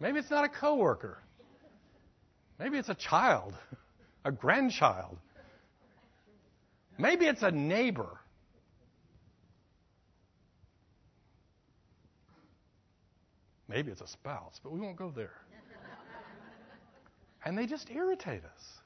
Maybe 0.00 0.18
it's 0.18 0.30
not 0.30 0.44
a 0.44 0.48
coworker. 0.48 1.18
Maybe 2.58 2.78
it's 2.78 2.88
a 2.88 2.96
child, 2.96 3.54
a 4.24 4.32
grandchild. 4.32 5.18
Maybe 6.98 7.26
it's 7.26 7.42
a 7.42 7.52
neighbor. 7.52 8.18
Maybe 13.68 13.90
it's 13.90 14.00
a 14.00 14.06
spouse, 14.06 14.60
but 14.62 14.72
we 14.72 14.80
won't 14.80 14.96
go 14.96 15.10
there. 15.10 15.40
and 17.44 17.56
they 17.56 17.66
just 17.66 17.90
irritate 17.90 18.44
us. 18.44 18.80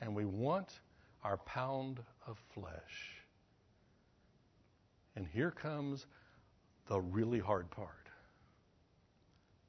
And 0.00 0.14
we 0.14 0.24
want 0.24 0.80
our 1.24 1.38
pound 1.38 2.00
of 2.26 2.38
flesh. 2.54 3.22
And 5.14 5.26
here 5.26 5.50
comes 5.50 6.06
the 6.88 7.00
really 7.00 7.38
hard 7.38 7.70
part. 7.70 7.90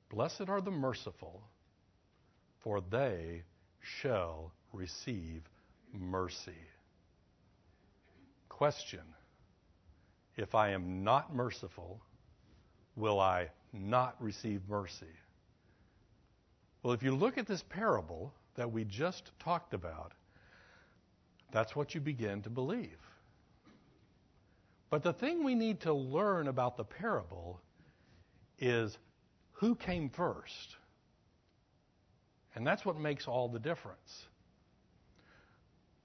Blessed 0.10 0.50
are 0.50 0.62
the 0.62 0.72
merciful, 0.72 1.44
for 2.60 2.82
they 2.82 3.44
shall 3.82 4.52
receive 4.74 5.44
mercy. 5.94 6.52
Question 8.50 9.02
If 10.36 10.56
I 10.56 10.72
am 10.72 11.04
not 11.04 11.34
merciful, 11.34 12.02
will 12.98 13.20
I 13.22 13.50
not 13.72 14.16
receive 14.20 14.62
mercy? 14.68 15.06
Well, 16.84 16.94
if 16.94 17.04
you 17.04 17.16
look 17.16 17.38
at 17.38 17.48
this 17.48 17.64
parable 17.70 18.34
that 18.56 18.72
we 18.72 18.84
just 18.84 19.32
talked 19.40 19.74
about, 19.74 20.14
that's 21.52 21.76
what 21.76 21.96
you 21.96 22.02
begin 22.02 22.42
to 22.42 22.50
believe. 22.50 22.98
But 24.90 25.04
the 25.04 25.14
thing 25.14 25.44
we 25.44 25.56
need 25.56 25.82
to 25.82 25.94
learn 25.94 26.48
about 26.48 26.76
the 26.76 26.84
parable 26.84 27.62
is 28.60 28.98
who 29.54 29.76
came 29.76 30.10
first. 30.10 30.76
And 32.56 32.66
that's 32.66 32.86
what 32.86 33.00
makes 33.00 33.28
all 33.28 33.50
the 33.50 33.60
difference. 33.60 34.26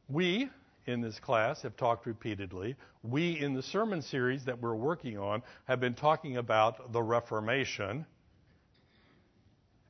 We, 0.08 0.50
in 0.86 1.00
this 1.00 1.18
class, 1.18 1.62
have 1.62 1.76
talked 1.76 2.06
repeatedly. 2.06 2.76
We, 3.02 3.38
in 3.38 3.54
the 3.54 3.62
sermon 3.62 4.02
series 4.02 4.44
that 4.46 4.60
we're 4.60 4.74
working 4.74 5.18
on, 5.18 5.42
have 5.64 5.80
been 5.80 5.94
talking 5.94 6.36
about 6.36 6.92
the 6.92 7.02
Reformation. 7.02 8.06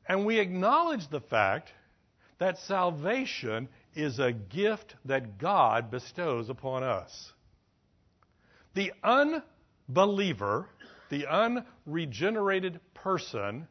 And 0.07 0.27
we 0.27 0.39
acknowledge 0.39 1.09
the 1.09 1.21
fact 1.21 1.71
that 2.39 2.59
salvation 2.59 3.69
is 3.95 4.19
a 4.19 4.33
gift 4.33 4.97
that 5.05 5.39
God 5.39 5.91
bestows 5.91 6.49
upon 6.49 6.83
us. 6.83 7.33
The 8.75 8.93
unbeliever, 9.05 10.67
the 11.11 11.27
unregenerated 11.27 12.81
person, 12.95 13.69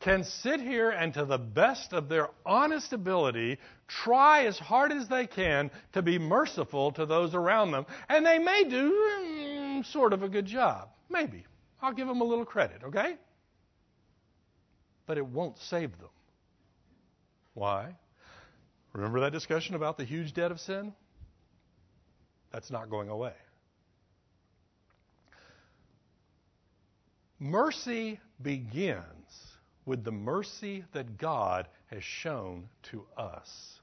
can 0.00 0.24
sit 0.24 0.60
here 0.60 0.90
and, 0.90 1.14
to 1.14 1.24
the 1.24 1.38
best 1.38 1.92
of 1.92 2.08
their 2.08 2.28
honest 2.44 2.92
ability, 2.92 3.58
try 3.86 4.44
as 4.44 4.58
hard 4.58 4.92
as 4.92 5.08
they 5.08 5.26
can 5.26 5.70
to 5.92 6.02
be 6.02 6.18
merciful 6.18 6.92
to 6.92 7.06
those 7.06 7.34
around 7.34 7.70
them. 7.70 7.86
And 8.08 8.24
they 8.24 8.38
may 8.38 8.64
do 8.64 8.92
mm, 8.92 9.86
sort 9.86 10.12
of 10.12 10.22
a 10.22 10.28
good 10.28 10.46
job. 10.46 10.88
Maybe. 11.08 11.44
I'll 11.82 11.92
give 11.92 12.08
them 12.08 12.20
a 12.20 12.24
little 12.24 12.44
credit, 12.44 12.82
okay? 12.84 13.16
But 15.06 15.18
it 15.18 15.26
won't 15.26 15.58
save 15.58 15.98
them. 15.98 16.08
Why? 17.52 17.94
Remember 18.92 19.20
that 19.20 19.32
discussion 19.32 19.74
about 19.74 19.96
the 19.96 20.04
huge 20.04 20.32
debt 20.32 20.50
of 20.50 20.60
sin? 20.60 20.94
That's 22.52 22.70
not 22.70 22.88
going 22.88 23.08
away. 23.08 23.34
Mercy 27.38 28.20
begins 28.40 29.04
with 29.84 30.04
the 30.04 30.12
mercy 30.12 30.84
that 30.92 31.18
God 31.18 31.68
has 31.86 32.02
shown 32.02 32.68
to 32.90 33.04
us. 33.16 33.80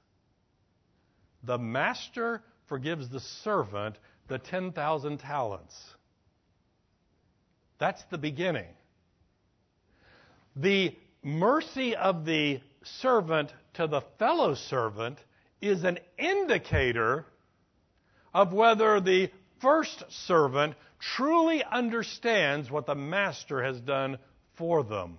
The 1.44 1.58
master 1.58 2.44
forgives 2.68 3.10
the 3.10 3.20
servant 3.20 3.98
the 4.28 4.38
10,000 4.38 5.18
talents. 5.18 5.76
That's 7.80 8.04
the 8.12 8.18
beginning. 8.18 8.70
The 10.56 10.96
mercy 11.24 11.96
of 11.96 12.26
the 12.26 12.62
servant 12.84 13.54
to 13.74 13.88
the 13.88 14.02
fellow 14.20 14.56
servant 14.56 15.20
is 15.62 15.84
an 15.84 16.00
indicator 16.18 17.26
of 18.34 18.54
whether 18.54 19.00
the 19.00 19.32
first 19.60 20.04
servant 20.28 20.76
truly 21.00 21.64
understands 21.64 22.70
what 22.70 22.86
the 22.86 22.96
master 22.96 23.64
has 23.64 23.80
done 23.80 24.18
for 24.54 24.84
them. 24.84 25.18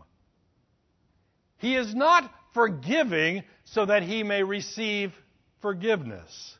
He 1.58 1.76
is 1.76 1.94
not 1.94 2.32
forgiving 2.54 3.44
so 3.64 3.86
that 3.86 4.02
he 4.02 4.22
may 4.22 4.42
receive 4.42 5.12
forgiveness. 5.60 6.56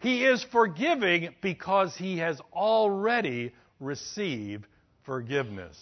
He 0.00 0.24
is 0.24 0.44
forgiving 0.52 1.34
because 1.40 1.96
he 1.96 2.18
has 2.18 2.40
already 2.52 3.52
received 3.80 4.66
forgiveness. 5.04 5.76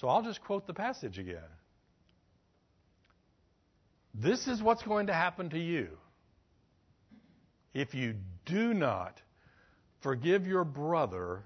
So 0.00 0.08
I'll 0.08 0.22
just 0.22 0.42
quote 0.42 0.66
the 0.66 0.74
passage 0.74 1.18
again. 1.18 1.38
This 4.14 4.48
is 4.48 4.62
what's 4.62 4.82
going 4.82 5.08
to 5.08 5.14
happen 5.14 5.50
to 5.50 5.58
you 5.58 5.88
if 7.74 7.94
you 7.94 8.14
do 8.46 8.74
not 8.74 9.20
forgive 10.02 10.46
your 10.46 10.64
brother 10.64 11.44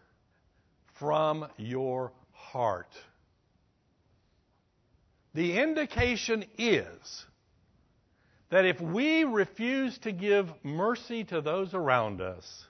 from 0.99 1.47
your 1.59 2.13
heart. 2.33 2.89
The 5.35 5.59
indication 5.59 6.45
is 6.59 7.27
that 8.51 8.67
if 8.67 8.81
we 8.81 9.25
refuse 9.25 9.97
to 9.99 10.13
give 10.13 10.49
mercy 10.63 11.25
to 11.25 11.41
those 11.41 11.73
around 11.73 12.21
us, 12.21 12.67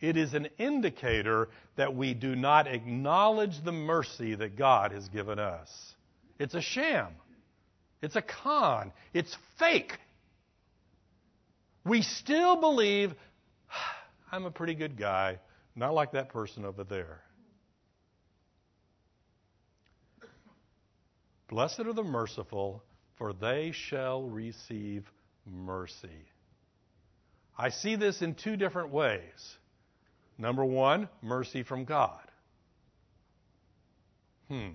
it 0.00 0.16
is 0.16 0.34
an 0.34 0.48
indicator 0.58 1.48
that 1.76 1.94
we 1.94 2.12
do 2.12 2.34
not 2.34 2.66
acknowledge 2.66 3.62
the 3.62 3.72
mercy 3.72 4.34
that 4.34 4.56
God 4.56 4.92
has 4.92 5.08
given 5.08 5.38
us. 5.38 5.94
It's 6.38 6.54
a 6.54 6.60
sham. 6.60 7.08
It's 8.02 8.16
a 8.16 8.22
con. 8.22 8.92
It's 9.12 9.36
fake. 9.58 9.96
We 11.84 12.02
still 12.02 12.56
believe, 12.56 13.14
I'm 14.32 14.44
a 14.44 14.50
pretty 14.50 14.74
good 14.74 14.96
guy, 14.96 15.38
not 15.76 15.94
like 15.94 16.12
that 16.12 16.30
person 16.30 16.64
over 16.64 16.84
there. 16.84 17.22
Blessed 21.54 21.78
are 21.78 21.92
the 21.92 22.02
merciful, 22.02 22.82
for 23.14 23.32
they 23.32 23.70
shall 23.70 24.24
receive 24.24 25.08
mercy. 25.46 26.26
I 27.56 27.68
see 27.68 27.94
this 27.94 28.22
in 28.22 28.34
two 28.34 28.56
different 28.56 28.90
ways. 28.90 29.56
Number 30.36 30.64
one, 30.64 31.08
mercy 31.22 31.62
from 31.62 31.84
God. 31.84 32.24
Hmm. 34.48 34.70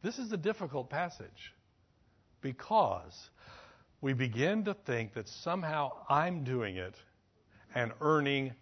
This 0.00 0.18
is 0.18 0.32
a 0.32 0.38
difficult 0.38 0.88
passage 0.88 1.52
because 2.40 3.28
we 4.00 4.14
begin 4.14 4.64
to 4.64 4.74
think 4.86 5.12
that 5.12 5.28
somehow 5.28 5.90
I'm 6.08 6.44
doing 6.44 6.78
it 6.78 6.94
and 7.74 7.92
earning 8.00 8.54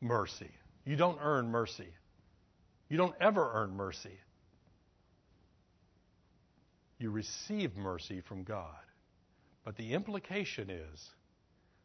mercy. 0.00 0.52
You 0.86 0.94
don't 0.94 1.18
earn 1.20 1.50
mercy. 1.50 1.88
You 2.88 2.96
don't 2.96 3.16
ever 3.20 3.50
earn 3.54 3.76
mercy. 3.76 4.16
You 6.98 7.10
receive 7.10 7.76
mercy 7.76 8.20
from 8.20 8.42
God. 8.42 8.74
But 9.64 9.76
the 9.76 9.92
implication 9.92 10.70
is 10.70 11.10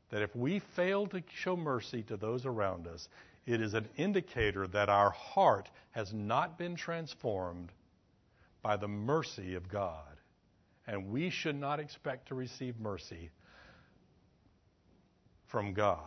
that 0.10 0.22
if 0.22 0.36
we 0.36 0.62
fail 0.76 1.08
to 1.08 1.24
show 1.36 1.56
mercy 1.56 2.04
to 2.04 2.18
those 2.18 2.46
around 2.46 2.88
us, 2.88 3.08
it 3.46 3.62
is 3.62 3.74
an 3.74 3.88
indicator 3.98 4.68
that 4.68 4.90
our 4.90 5.12
heart 5.12 5.70
has 5.92 6.14
not 6.14 6.58
been 6.58 6.76
transformed 6.76 7.72
by 8.62 8.78
the 8.78 8.88
mercy 8.88 9.56
of 9.56 9.68
God. 9.68 10.06
And 10.88 11.10
we 11.10 11.30
should 11.30 11.60
not 11.60 11.80
expect 11.80 12.30
to 12.30 12.36
receive 12.36 12.80
mercy 12.80 13.30
from 15.48 15.74
God. 15.74 16.00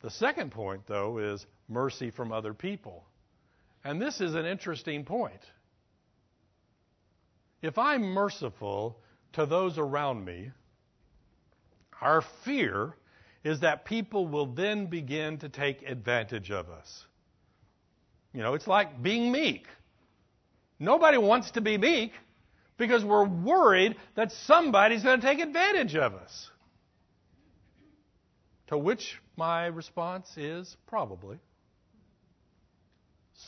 The 0.00 0.10
second 0.10 0.52
point, 0.52 0.82
though, 0.86 1.18
is 1.18 1.44
mercy 1.68 2.10
from 2.10 2.32
other 2.32 2.54
people. 2.54 3.04
And 3.84 4.00
this 4.00 4.20
is 4.20 4.34
an 4.34 4.46
interesting 4.46 5.04
point. 5.04 5.40
If 7.62 7.78
I'm 7.78 8.02
merciful 8.02 8.98
to 9.32 9.46
those 9.46 9.78
around 9.78 10.24
me, 10.24 10.50
our 12.00 12.22
fear 12.44 12.94
is 13.42 13.60
that 13.60 13.84
people 13.84 14.26
will 14.26 14.46
then 14.46 14.86
begin 14.86 15.38
to 15.38 15.48
take 15.48 15.82
advantage 15.82 16.50
of 16.50 16.68
us. 16.70 17.06
You 18.32 18.42
know, 18.42 18.54
it's 18.54 18.66
like 18.66 19.02
being 19.02 19.32
meek. 19.32 19.66
Nobody 20.78 21.18
wants 21.18 21.52
to 21.52 21.60
be 21.60 21.78
meek 21.78 22.12
because 22.76 23.04
we're 23.04 23.26
worried 23.26 23.96
that 24.14 24.30
somebody's 24.30 25.02
going 25.02 25.20
to 25.20 25.26
take 25.26 25.40
advantage 25.40 25.96
of 25.96 26.14
us. 26.14 26.50
To 28.68 28.78
which 28.78 29.20
my 29.36 29.66
response 29.66 30.36
is 30.36 30.76
probably. 30.86 31.38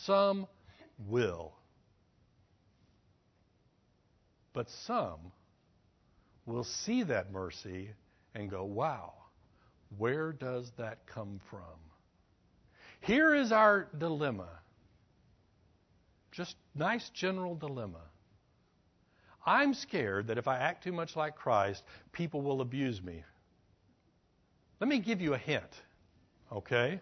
Some 0.05 0.47
will. 1.07 1.53
But 4.53 4.69
some 4.71 5.33
will 6.47 6.65
see 6.65 7.03
that 7.05 7.33
mercy 7.33 7.91
and 8.35 8.51
go, 8.51 8.65
wow, 8.65 9.13
where 9.97 10.33
does 10.33 10.71
that 10.79 11.07
come 11.07 11.41
from? 11.51 11.79
Here 13.01 13.35
is 13.35 13.53
our 13.53 13.89
dilemma 13.97 14.61
just 16.33 16.57
nice 16.75 17.09
general 17.11 17.55
dilemma. 17.55 18.03
I'm 19.45 19.75
scared 19.75 20.29
that 20.29 20.39
if 20.39 20.47
I 20.47 20.59
act 20.59 20.85
too 20.85 20.93
much 20.93 21.17
like 21.17 21.35
Christ, 21.35 21.83
people 22.13 22.43
will 22.43 22.61
abuse 22.61 23.03
me. 23.03 23.25
Let 24.81 24.89
me 24.89 25.01
give 25.01 25.21
you 25.21 25.35
a 25.35 25.39
hint, 25.39 25.71
okay? 26.53 27.01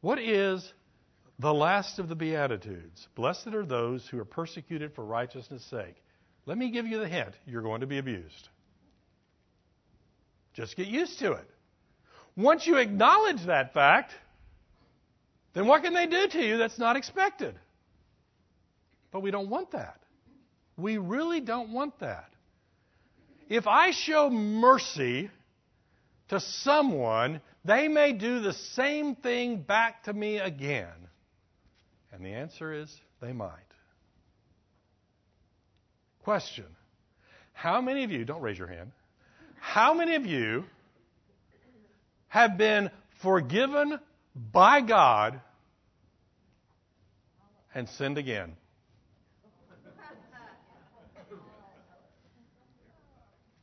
What 0.00 0.18
is 0.18 0.72
the 1.38 1.54
last 1.54 1.98
of 1.98 2.08
the 2.08 2.14
Beatitudes? 2.14 3.08
Blessed 3.14 3.48
are 3.48 3.64
those 3.64 4.06
who 4.06 4.18
are 4.18 4.24
persecuted 4.24 4.94
for 4.94 5.04
righteousness' 5.04 5.64
sake. 5.64 5.96
Let 6.46 6.58
me 6.58 6.70
give 6.70 6.86
you 6.86 6.98
the 6.98 7.08
hint 7.08 7.34
you're 7.46 7.62
going 7.62 7.80
to 7.80 7.86
be 7.86 7.98
abused. 7.98 8.48
Just 10.52 10.76
get 10.76 10.86
used 10.86 11.18
to 11.20 11.32
it. 11.32 11.50
Once 12.36 12.66
you 12.66 12.76
acknowledge 12.76 13.44
that 13.46 13.72
fact, 13.74 14.12
then 15.52 15.66
what 15.66 15.82
can 15.82 15.94
they 15.94 16.06
do 16.06 16.28
to 16.28 16.42
you 16.42 16.58
that's 16.58 16.78
not 16.78 16.96
expected? 16.96 17.54
But 19.10 19.20
we 19.20 19.30
don't 19.30 19.48
want 19.48 19.72
that. 19.72 20.00
We 20.76 20.98
really 20.98 21.40
don't 21.40 21.70
want 21.70 21.98
that. 22.00 22.30
If 23.48 23.66
I 23.66 23.92
show 23.92 24.30
mercy 24.30 25.30
to 26.28 26.40
someone 26.40 27.40
they 27.64 27.88
may 27.88 28.12
do 28.12 28.40
the 28.40 28.52
same 28.52 29.14
thing 29.16 29.62
back 29.62 30.04
to 30.04 30.12
me 30.12 30.38
again. 30.38 31.08
And 32.12 32.24
the 32.24 32.34
answer 32.34 32.72
is 32.72 32.94
they 33.20 33.32
might. 33.32 33.50
Question 36.24 36.64
How 37.52 37.80
many 37.80 38.04
of 38.04 38.10
you, 38.10 38.24
don't 38.24 38.40
raise 38.40 38.58
your 38.58 38.66
hand, 38.66 38.90
how 39.60 39.94
many 39.94 40.14
of 40.14 40.26
you 40.26 40.64
have 42.28 42.56
been 42.58 42.90
forgiven 43.22 43.98
by 44.34 44.80
God 44.80 45.40
and 47.74 47.88
sinned 47.90 48.18
again? 48.18 48.56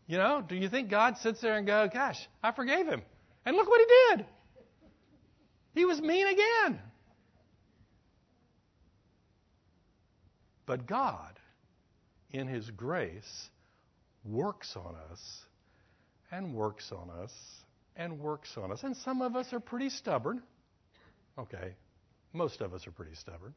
You 0.07 0.17
know, 0.17 0.43
do 0.45 0.55
you 0.55 0.67
think 0.67 0.89
God 0.89 1.17
sits 1.19 1.39
there 1.39 1.55
and 1.55 1.65
goes, 1.65 1.89
gosh, 1.93 2.17
I 2.43 2.51
forgave 2.51 2.85
him? 2.85 3.01
And 3.45 3.55
look 3.55 3.67
what 3.67 3.79
he 3.79 4.15
did. 4.15 4.25
He 5.73 5.85
was 5.85 6.01
mean 6.01 6.27
again. 6.27 6.81
But 10.65 10.85
God, 10.85 11.39
in 12.31 12.47
his 12.47 12.69
grace, 12.71 13.49
works 14.23 14.75
on 14.75 14.95
us 15.11 15.45
and 16.31 16.53
works 16.53 16.91
on 16.91 17.09
us 17.09 17.31
and 17.95 18.19
works 18.19 18.57
on 18.57 18.71
us. 18.71 18.83
And 18.83 18.95
some 18.97 19.21
of 19.21 19.35
us 19.35 19.51
are 19.53 19.59
pretty 19.59 19.89
stubborn. 19.89 20.41
Okay, 21.37 21.75
most 22.33 22.61
of 22.61 22.73
us 22.73 22.87
are 22.87 22.91
pretty 22.91 23.15
stubborn. 23.15 23.53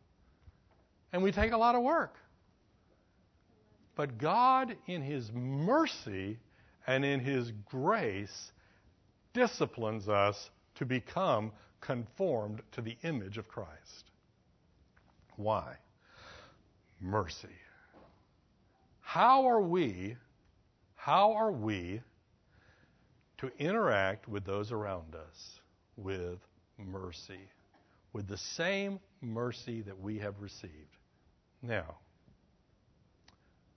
And 1.12 1.22
we 1.22 1.33
take 1.33 1.53
a 1.53 1.57
lot 1.57 1.75
of 1.75 1.83
work. 1.83 2.14
But 3.97 4.18
God, 4.18 4.77
in 4.87 5.03
His 5.03 5.31
mercy 5.33 6.39
and 6.87 7.05
in 7.05 7.20
His 7.20 7.53
grace, 7.70 8.53
disciplines 9.33 10.09
us 10.09 10.51
to 10.77 10.85
become 10.85 11.53
conformed 11.81 12.62
to 12.72 12.81
the 12.81 12.97
image 13.03 13.39
of 13.39 13.47
Christ. 13.47 14.11
Why? 15.37 15.77
Mercy. 17.01 17.49
How 19.15 19.47
are 19.47 19.61
we, 19.61 20.17
how 20.97 21.35
are 21.35 21.53
we 21.53 22.01
to 23.39 23.49
interact 23.61 24.27
with 24.27 24.45
those 24.45 24.73
around 24.73 25.15
us 25.15 25.61
with 25.97 26.41
mercy? 26.77 27.49
With 28.12 28.27
the 28.27 28.37
same 28.37 28.99
mercy 29.21 29.83
that 29.83 30.01
we 30.01 30.19
have 30.19 30.41
received. 30.41 30.97
Now, 31.62 31.95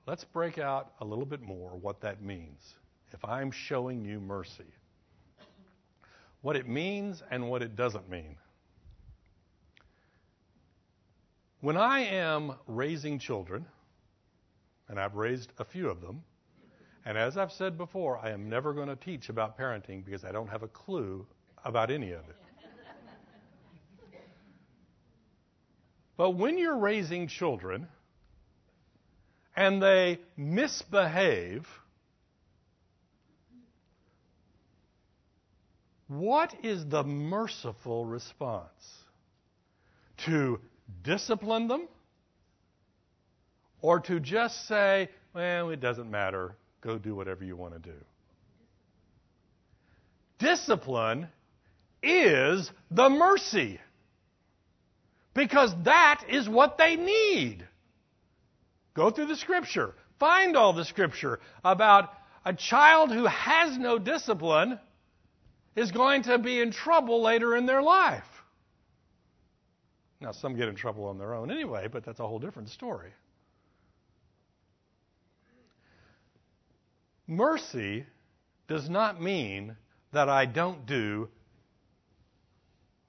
Let's 0.07 0.23
break 0.23 0.57
out 0.57 0.93
a 1.01 1.05
little 1.05 1.25
bit 1.25 1.41
more 1.41 1.71
what 1.81 1.99
that 1.99 2.21
means. 2.21 2.75
If 3.11 3.25
I'm 3.25 3.51
showing 3.51 4.05
you 4.05 4.21
mercy, 4.21 4.63
what 6.41 6.55
it 6.55 6.65
means 6.65 7.21
and 7.29 7.49
what 7.49 7.61
it 7.61 7.75
doesn't 7.75 8.09
mean. 8.09 8.37
When 11.59 11.75
I 11.75 12.05
am 12.05 12.53
raising 12.67 13.19
children, 13.19 13.65
and 14.89 14.99
I've 14.99 15.15
raised 15.15 15.51
a 15.59 15.65
few 15.65 15.89
of 15.89 16.01
them, 16.01 16.23
and 17.05 17.17
as 17.17 17.37
I've 17.37 17.51
said 17.51 17.77
before, 17.77 18.17
I 18.17 18.31
am 18.31 18.49
never 18.49 18.73
going 18.73 18.89
to 18.89 18.95
teach 18.95 19.29
about 19.29 19.57
parenting 19.57 20.03
because 20.03 20.25
I 20.25 20.31
don't 20.31 20.49
have 20.49 20.63
a 20.63 20.67
clue 20.67 21.25
about 21.63 21.89
any 21.89 22.11
of 22.11 22.21
it. 22.27 22.35
but 26.17 26.31
when 26.31 26.57
you're 26.57 26.77
raising 26.77 27.27
children, 27.27 27.87
and 29.57 29.81
they 29.81 30.19
misbehave, 30.37 31.67
what 36.07 36.53
is 36.63 36.85
the 36.85 37.03
merciful 37.03 38.05
response? 38.05 39.03
To 40.25 40.59
discipline 41.03 41.67
them? 41.67 41.87
Or 43.81 43.99
to 44.01 44.19
just 44.19 44.67
say, 44.67 45.09
well, 45.33 45.69
it 45.69 45.79
doesn't 45.79 46.09
matter, 46.09 46.55
go 46.81 46.97
do 46.97 47.15
whatever 47.15 47.43
you 47.43 47.55
want 47.55 47.73
to 47.73 47.79
do? 47.79 47.95
Discipline 50.39 51.27
is 52.01 52.71
the 52.91 53.09
mercy. 53.09 53.79
Because 55.33 55.71
that 55.83 56.23
is 56.29 56.49
what 56.49 56.77
they 56.77 56.95
need. 56.95 57.67
Go 58.95 59.11
through 59.11 59.27
the 59.27 59.35
scripture. 59.35 59.93
Find 60.19 60.57
all 60.57 60.73
the 60.73 60.85
scripture 60.85 61.39
about 61.63 62.09
a 62.43 62.53
child 62.53 63.11
who 63.11 63.25
has 63.25 63.77
no 63.77 63.99
discipline 63.99 64.79
is 65.75 65.91
going 65.91 66.23
to 66.23 66.39
be 66.39 66.59
in 66.59 66.71
trouble 66.71 67.21
later 67.21 67.55
in 67.55 67.67
their 67.67 67.83
life. 67.83 68.23
Now, 70.19 70.31
some 70.31 70.55
get 70.55 70.67
in 70.67 70.75
trouble 70.75 71.05
on 71.05 71.19
their 71.19 71.35
own 71.35 71.51
anyway, 71.51 71.87
but 71.91 72.03
that's 72.03 72.19
a 72.19 72.27
whole 72.27 72.39
different 72.39 72.69
story. 72.69 73.11
Mercy 77.27 78.05
does 78.67 78.89
not 78.89 79.21
mean 79.21 79.75
that 80.13 80.29
I 80.29 80.45
don't 80.45 80.85
do 80.85 81.29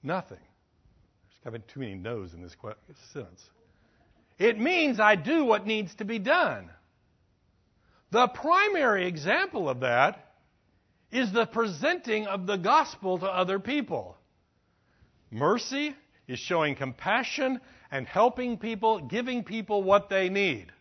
nothing. 0.03 0.39
There's 0.39 1.45
having 1.45 1.63
too 1.69 1.81
many 1.81 1.95
no's 1.95 2.35
in 2.35 2.43
this 2.43 2.57
sentence. 3.13 3.49
It 4.39 4.59
means 4.59 4.99
I 5.01 5.15
do 5.15 5.45
what 5.45 5.67
needs 5.67 5.95
to 5.97 6.05
be 6.05 6.19
done. 6.19 6.71
The 8.11 8.29
primary 8.29 9.07
example 9.07 9.69
of 9.69 9.81
that 9.81 10.35
is 11.11 11.33
the 11.33 11.47
presenting 11.47 12.27
of 12.27 12.47
the 12.47 12.57
gospel 12.57 13.19
to 13.19 13.27
other 13.27 13.59
people. 13.59 14.17
Mercy 15.31 15.95
is 16.27 16.39
showing 16.39 16.75
compassion 16.75 17.61
and 17.91 18.07
helping 18.07 18.59
people, 18.59 19.01
giving 19.01 19.45
people 19.45 19.83
what 19.83 20.09
they 20.09 20.29
need. 20.29 20.73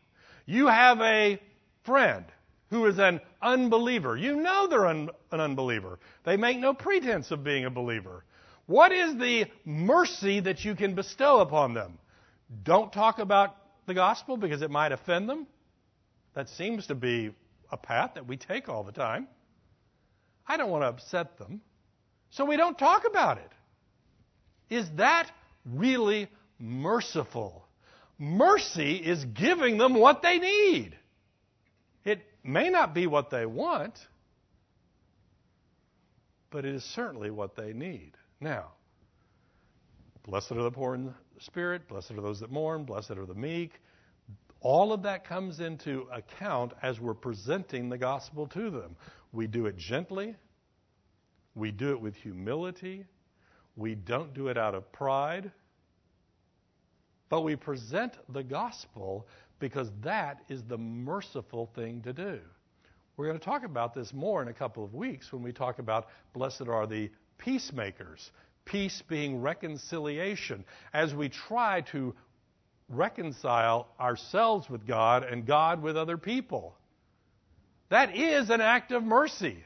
You 0.46 0.68
have 0.68 1.02
a 1.02 1.40
friend 1.84 2.26
who 2.70 2.86
is 2.86 3.00
an 3.00 3.22
unbeliever. 3.42 4.18
You 4.18 4.36
know 4.36 4.68
they're 4.68 4.88
un- 4.88 5.10
an 5.32 5.40
unbeliever. 5.40 6.00
They 6.24 6.38
make 6.38 6.60
no 6.60 6.74
pretense 6.74 7.32
of 7.32 7.44
being 7.44 7.66
a 7.66 7.70
believer. 7.70 8.24
What 8.66 8.92
is 8.92 9.16
the 9.16 9.46
mercy 9.64 10.42
that 10.42 10.66
you 10.66 10.76
can 10.76 10.94
bestow 10.94 11.40
upon 11.40 11.74
them? 11.74 11.98
Don't 12.64 12.92
talk 12.92 13.20
about 13.20 13.56
the 13.86 13.94
gospel 13.94 14.38
because 14.38 14.62
it 14.62 14.70
might 14.70 14.92
offend 14.92 15.30
them. 15.30 15.48
That 16.34 16.50
seems 16.50 16.88
to 16.88 16.96
be 16.96 17.34
a 17.72 17.78
path 17.78 18.12
that 18.16 18.28
we 18.28 18.38
take 18.38 18.70
all 18.70 18.84
the 18.84 18.92
time. 18.92 19.28
I 20.46 20.58
don't 20.58 20.70
want 20.70 20.84
to 20.84 20.88
upset 20.88 21.38
them, 21.38 21.62
so 22.30 22.46
we 22.46 22.58
don't 22.58 22.78
talk 22.78 23.06
about 23.08 23.38
it. 23.38 23.52
Is 24.70 24.90
that 24.96 25.30
really 25.66 26.28
merciful? 26.60 27.66
Mercy 28.20 28.96
is 28.96 29.24
giving 29.26 29.78
them 29.78 29.94
what 29.94 30.22
they 30.22 30.40
need. 30.40 30.97
May 32.48 32.70
not 32.70 32.94
be 32.94 33.08
what 33.08 33.30
they 33.30 33.46
want, 33.46 34.08
but 36.50 36.64
it 36.64 36.74
is 36.74 36.86
certainly 36.86 37.30
what 37.30 37.58
they 37.58 37.74
need. 37.74 38.14
Now, 38.40 38.72
blessed 40.24 40.54
are 40.54 40.64
the 40.64 40.72
poor 40.72 40.96
in 40.96 41.14
spirit, 41.40 41.90
blessed 41.90 42.12
are 42.12 42.22
those 42.22 42.40
that 42.40 42.50
mourn, 42.50 42.86
blessed 42.86 43.12
are 43.12 43.26
the 43.26 43.36
meek. 43.36 43.82
All 44.62 44.94
of 44.94 45.04
that 45.04 45.26
comes 45.26 45.60
into 45.60 46.08
account 46.10 46.72
as 46.82 47.02
we're 47.02 47.14
presenting 47.14 47.90
the 47.90 47.98
gospel 47.98 48.48
to 48.48 48.70
them. 48.70 48.96
We 49.34 49.46
do 49.46 49.66
it 49.66 49.76
gently, 49.76 50.34
we 51.54 51.72
do 51.72 51.92
it 51.92 52.00
with 52.00 52.16
humility, 52.16 53.06
we 53.76 53.94
don't 53.94 54.34
do 54.34 54.48
it 54.48 54.58
out 54.58 54.74
of 54.74 54.90
pride, 54.94 55.52
but 57.28 57.42
we 57.42 57.58
present 57.58 58.14
the 58.30 58.44
gospel 58.44 59.28
because 59.60 59.90
that 60.04 60.42
is 60.50 60.64
the 60.64 60.78
merciful 60.78 61.70
thing 61.76 62.02
to 62.02 62.14
do. 62.14 62.40
We're 63.16 63.28
going 63.28 63.40
to 63.40 63.46
talk 63.46 63.64
about 63.64 63.94
this 63.94 64.14
more 64.14 64.42
in 64.42 64.48
a 64.48 64.54
couple 64.54 64.84
of 64.84 64.94
weeks 64.94 65.32
when 65.34 65.42
we 65.42 65.52
talk 65.52 65.80
about 65.80 66.08
blessed 66.34 66.68
are 66.68 66.86
the 66.86 67.10
peacemakers 67.38 68.32
peace 68.68 69.02
being 69.08 69.42
reconciliation, 69.42 70.66
as 70.94 71.14
we 71.14 71.30
try 71.30 71.82
to 71.82 72.14
reconcile 72.90 73.88
ourselves 74.00 74.70
with 74.70 74.86
God 74.86 75.24
and 75.24 75.46
God 75.46 75.82
with 75.82 75.98
other 75.98 76.18
people. 76.18 76.76
That 77.90 78.16
is 78.16 78.50
an 78.50 78.62
act 78.62 78.92
of 78.92 79.04
mercy. 79.04 79.64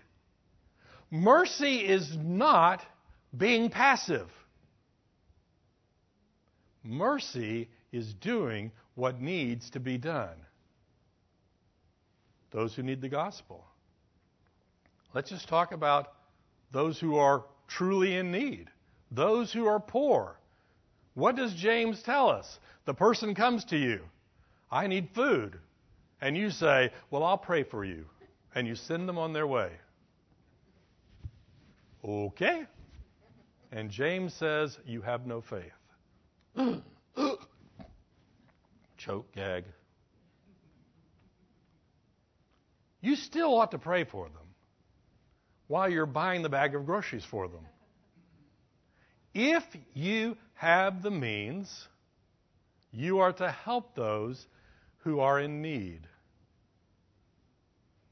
Mercy 1.10 1.78
is 1.78 2.16
not 2.16 2.82
being 3.36 3.70
passive. 3.70 4.30
Mercy 6.84 7.70
is 7.92 8.14
doing 8.14 8.72
what 8.96 9.22
needs 9.22 9.70
to 9.72 9.80
be 9.80 9.98
done. 9.98 10.36
Those 12.52 12.76
who 12.76 12.84
need 12.84 13.02
the 13.02 13.10
gospel. 13.10 13.66
Let's 15.14 15.30
just 15.30 15.48
talk 15.48 15.72
about 15.72 16.14
those 16.72 17.00
who 17.00 17.18
are 17.18 17.46
truly 17.68 18.16
in 18.16 18.32
need 18.32 18.70
those 19.12 19.52
who 19.52 19.68
are 19.68 19.80
poor. 19.80 20.38
What 21.14 21.36
does 21.36 21.54
James 21.54 22.02
tell 22.02 22.30
us? 22.30 22.60
The 22.86 22.94
person 22.94 23.36
comes 23.36 23.66
to 23.66 23.78
you, 23.78 24.02
I 24.72 24.88
need 24.88 25.10
food. 25.14 25.60
And 26.22 26.38
you 26.38 26.50
say, 26.50 26.92
Well, 27.10 27.24
I'll 27.24 27.38
pray 27.38 27.64
for 27.64 27.84
you. 27.84 28.06
And 28.54 28.68
you 28.68 28.76
send 28.76 29.08
them 29.08 29.18
on 29.18 29.34
their 29.34 29.48
way. 29.48 29.72
Okay. 32.04 32.66
And 33.72 33.89
James 33.89 34.34
says, 34.34 34.78
You 34.86 35.02
have 35.02 35.26
no 35.26 35.42
faith. 35.42 35.72
Choke, 39.06 39.34
gag. 39.34 39.66
You 43.02 43.16
still 43.16 43.58
ought 43.58 43.72
to 43.72 43.80
pray 43.80 44.04
for 44.04 44.26
them 44.26 44.47
while 45.68 45.89
you're 45.89 46.06
buying 46.06 46.43
the 46.43 46.49
bag 46.49 46.76
of 46.76 46.86
groceries 46.86 47.26
for 47.26 47.47
them. 47.47 47.66
If 49.34 49.64
you 49.95 50.38
have 50.54 51.02
the 51.02 51.10
means, 51.10 51.88
you 52.91 53.20
are 53.20 53.34
to 53.34 53.49
help 53.49 53.95
those 53.95 54.45
who 54.97 55.20
are 55.20 55.39
in 55.39 55.64
need. 55.64 56.02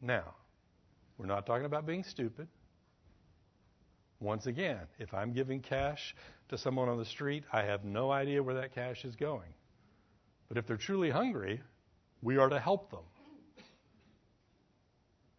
Now, 0.02 0.34
we're 1.20 1.28
not 1.28 1.46
talking 1.46 1.66
about 1.66 1.86
being 1.86 2.04
stupid. 2.04 2.48
Once 4.20 4.48
again, 4.48 4.88
if 4.98 5.14
I'm 5.14 5.34
giving 5.34 5.62
cash 5.62 6.16
to 6.48 6.58
someone 6.58 6.90
on 6.90 6.98
the 6.98 7.06
street, 7.06 7.44
I 7.54 7.62
have 7.64 7.84
no 7.84 8.10
idea 8.10 8.42
where 8.42 8.56
that 8.56 8.74
cash 8.74 9.06
is 9.06 9.16
going. 9.16 9.54
But 10.50 10.58
if 10.58 10.68
they're 10.68 10.78
truly 10.78 11.10
hungry, 11.10 11.62
we 12.22 12.38
are 12.38 12.50
to 12.50 12.60
help 12.60 12.92
them. 12.92 13.04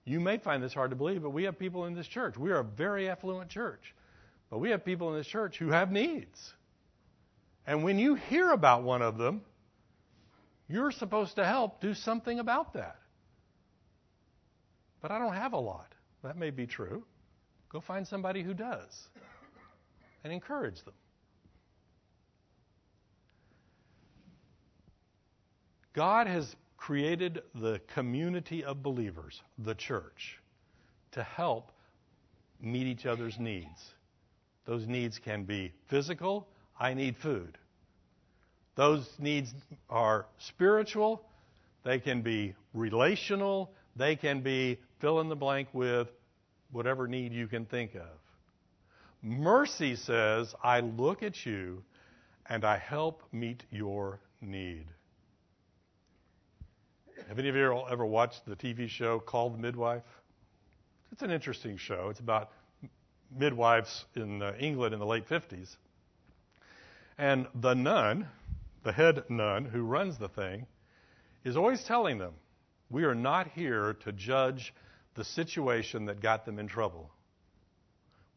You 0.05 0.21
may 0.21 0.39
find 0.39 0.63
this 0.63 0.73
hard 0.73 0.91
to 0.91 0.97
believe, 0.97 1.23
but 1.23 1.31
we 1.31 1.45
have 1.45 1.59
people 1.59 1.85
in 1.85 1.95
this 1.95 2.07
church. 2.07 2.39
We 2.39 2.51
are 2.51 2.61
a 2.61 2.65
very 2.65 3.09
affluent 3.09 3.51
church. 3.51 3.95
But 4.49 4.59
we 4.59 4.71
have 4.71 4.85
people 4.85 5.11
in 5.11 5.17
this 5.17 5.27
church 5.27 5.59
who 5.59 5.69
have 5.71 5.93
needs. 5.93 6.55
And 7.67 7.85
when 7.85 7.99
you 7.99 8.15
hear 8.15 8.51
about 8.51 8.83
one 8.83 9.03
of 9.03 9.19
them, 9.19 9.43
you're 10.69 10.91
supposed 10.91 11.37
to 11.37 11.45
help 11.45 11.81
do 11.81 11.95
something 11.95 12.39
about 12.39 12.75
that. 12.75 12.97
But 15.01 15.11
I 15.11 15.19
don't 15.19 15.35
have 15.35 15.53
a 15.53 15.59
lot. 15.59 15.93
That 16.23 16.37
may 16.37 16.51
be 16.51 16.67
true. 16.67 17.05
Go 17.69 17.81
find 17.81 18.07
somebody 18.07 18.43
who 18.43 18.55
does 18.55 19.09
and 20.25 20.33
encourage 20.33 20.83
them. 20.85 20.95
God 25.93 26.27
has 26.27 26.55
created 26.77 27.43
the 27.55 27.81
community 27.93 28.65
of 28.65 28.83
believers, 28.83 29.43
the 29.59 29.75
church, 29.75 30.39
to 31.13 31.23
help 31.23 31.73
meet 32.61 32.87
each 32.87 33.07
other's 33.07 33.39
needs. 33.39 33.95
Those 34.67 34.87
needs 34.87 35.19
can 35.19 35.45
be 35.45 35.73
physical, 35.89 36.47
I 36.79 36.95
need 36.95 37.17
food. 37.17 37.59
Those 38.77 39.09
needs 39.19 39.53
are 39.89 40.27
spiritual, 40.39 41.23
they 41.85 41.99
can 41.99 42.23
be 42.23 42.55
relational, 42.73 43.73
they 43.97 44.17
can 44.17 44.41
be 44.41 44.79
fill 45.01 45.21
in 45.21 45.29
the 45.29 45.37
blank 45.37 45.69
with 45.73 46.09
whatever 46.71 47.09
need 47.09 47.33
you 47.33 47.49
can 47.49 47.65
think 47.65 47.95
of. 47.95 48.09
Mercy 49.23 49.97
says, 49.97 50.55
I 50.63 50.81
look 50.81 51.23
at 51.23 51.45
you 51.45 51.83
and 52.47 52.65
I 52.65 52.79
help 52.79 53.23
meet 53.33 53.65
your 53.71 54.21
need. 54.41 54.87
Have 57.31 57.39
any 57.39 57.49
of 57.49 57.55
you 57.55 57.85
ever 57.89 58.05
watched 58.05 58.45
the 58.45 58.57
TV 58.57 58.89
show 58.89 59.21
called 59.21 59.57
Midwife? 59.57 60.03
It's 61.13 61.23
an 61.23 61.31
interesting 61.31 61.77
show. 61.77 62.09
It's 62.11 62.19
about 62.19 62.51
midwives 63.31 64.05
in 64.17 64.43
uh, 64.43 64.55
England 64.59 64.95
in 64.95 64.99
the 64.99 65.07
late 65.07 65.29
50s. 65.29 65.77
And 67.17 67.47
the 67.55 67.75
nun, 67.75 68.27
the 68.83 68.91
head 68.91 69.23
nun 69.29 69.65
who 69.65 69.83
runs 69.83 70.19
the 70.19 70.29
thing, 70.29 70.67
is 71.45 71.57
always 71.57 71.85
telling 71.85 72.19
them, 72.19 72.35
We 72.91 73.05
are 73.05 73.15
not 73.15 73.47
here 73.53 73.97
to 74.03 74.11
judge 74.11 74.75
the 75.15 75.23
situation 75.23 76.07
that 76.07 76.21
got 76.21 76.45
them 76.45 76.59
in 76.59 76.67
trouble. 76.67 77.13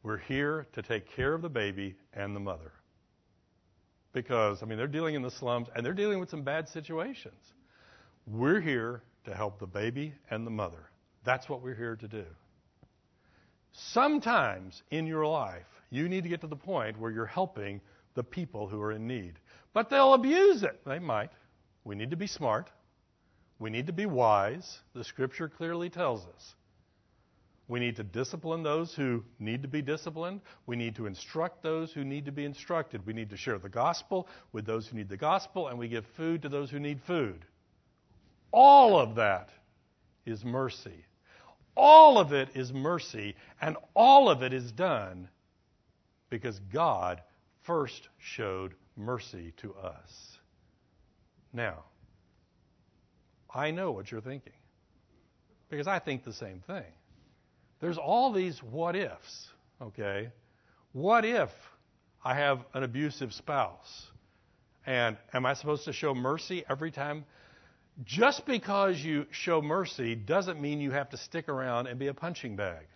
We're 0.04 0.20
here 0.20 0.68
to 0.74 0.84
take 0.84 1.16
care 1.16 1.34
of 1.34 1.42
the 1.42 1.50
baby 1.50 1.96
and 2.14 2.36
the 2.36 2.40
mother. 2.40 2.72
Because, 4.12 4.62
I 4.62 4.68
mean, 4.68 4.78
they're 4.78 4.86
dealing 4.86 5.16
in 5.16 5.24
the 5.24 5.32
slums 5.32 5.68
and 5.76 5.84
they're 5.84 5.94
dealing 5.94 6.20
with 6.20 6.30
some 6.30 6.44
bad 6.44 6.70
situations. 6.70 7.54
We're 8.26 8.62
here 8.62 9.04
to 9.26 9.34
help 9.34 9.60
the 9.60 9.68
baby 9.68 10.14
and 10.30 10.46
the 10.46 10.52
mother. 10.52 10.90
That's 11.24 11.50
what 11.50 11.62
we're 11.62 11.76
here 11.76 11.96
to 11.96 12.08
do. 12.08 12.26
Sometimes 13.74 14.82
in 14.92 15.08
your 15.08 15.26
life, 15.26 15.66
you 15.90 16.08
need 16.08 16.24
to 16.24 16.30
get 16.30 16.42
to 16.42 16.48
the 16.48 16.56
point 16.56 17.00
where 17.00 17.12
you're 17.12 17.26
helping 17.26 17.82
the 18.14 18.24
people 18.24 18.68
who 18.68 18.82
are 18.82 18.92
in 18.92 19.08
need. 19.08 19.34
But 19.74 19.90
they'll 19.90 20.14
abuse 20.14 20.64
it. 20.64 20.80
They 20.86 21.00
might. 21.00 21.32
We 21.84 21.96
need 21.96 22.12
to 22.12 22.18
be 22.18 22.28
smart. 22.28 22.70
We 23.60 23.70
need 23.70 23.88
to 23.88 23.94
be 23.94 24.06
wise. 24.06 24.80
The 24.94 25.04
scripture 25.04 25.50
clearly 25.50 25.90
tells 25.90 26.26
us. 26.26 26.56
We 27.68 27.80
need 27.80 27.96
to 27.96 28.04
discipline 28.04 28.62
those 28.62 28.94
who 28.94 29.24
need 29.40 29.64
to 29.64 29.68
be 29.68 29.82
disciplined. 29.82 30.42
We 30.66 30.76
need 30.76 30.96
to 30.96 31.06
instruct 31.06 31.64
those 31.64 31.92
who 31.92 32.04
need 32.04 32.26
to 32.26 32.32
be 32.32 32.46
instructed. 32.46 33.06
We 33.06 33.14
need 33.14 33.30
to 33.32 33.38
share 33.38 33.58
the 33.58 33.70
gospel 33.70 34.28
with 34.52 34.66
those 34.66 34.88
who 34.88 34.98
need 34.98 35.10
the 35.10 35.18
gospel, 35.18 35.70
and 35.70 35.80
we 35.80 35.88
give 35.88 36.06
food 36.18 36.42
to 36.42 36.50
those 36.50 36.70
who 36.70 36.80
need 36.80 37.02
food. 37.02 37.46
All 38.54 39.00
of 39.00 39.16
that 39.16 39.50
is 40.28 40.46
mercy. 40.46 41.06
All 41.76 42.20
of 42.20 42.34
it 42.34 42.50
is 42.54 42.72
mercy, 42.72 43.36
and 43.60 43.76
all 43.96 44.30
of 44.30 44.44
it 44.44 44.54
is 44.54 44.72
done 44.72 45.28
because 46.30 46.60
God 46.72 47.22
first 47.64 48.10
showed 48.20 48.76
mercy 48.96 49.54
to 49.58 49.74
us. 49.74 50.38
Now, 51.52 51.84
I 53.54 53.72
know 53.72 53.92
what 53.92 54.12
you're 54.12 54.22
thinking 54.22 54.54
because 55.70 55.88
I 55.88 55.98
think 55.98 56.24
the 56.24 56.34
same 56.34 56.62
thing. 56.68 56.86
There's 57.80 57.98
all 57.98 58.32
these 58.32 58.62
what 58.62 58.96
ifs, 58.96 59.50
okay? 59.82 60.30
What 60.92 61.26
if 61.26 61.50
I 62.24 62.36
have 62.36 62.60
an 62.76 62.84
abusive 62.84 63.34
spouse? 63.34 64.08
And 64.86 65.18
am 65.34 65.46
I 65.46 65.56
supposed 65.56 65.86
to 65.86 65.94
show 65.94 66.14
mercy 66.14 66.64
every 66.70 66.92
time 66.92 67.26
just 68.04 68.46
because 68.46 69.00
you 69.00 69.28
show 69.32 69.62
mercy 69.62 70.16
doesn't 70.16 70.60
mean 70.60 70.80
you 70.80 70.92
have 70.92 71.10
to 71.12 71.18
stick 71.18 71.48
around 71.48 71.88
and 71.88 72.00
be 72.00 72.08
a 72.08 72.14
punching 72.14 72.56
bag. 72.56 72.88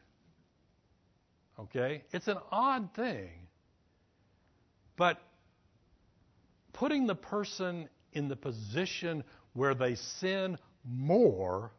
Okay? 1.60 2.04
It's 2.12 2.28
an 2.28 2.38
odd 2.52 2.94
thing. 2.96 3.30
But 4.96 5.22
putting 6.74 7.06
the 7.06 7.16
person 7.16 7.90
in 8.14 8.28
the 8.28 8.36
position 8.36 9.24
where 9.54 9.76
they 9.76 9.96
sin 9.96 10.58
more 10.84 11.72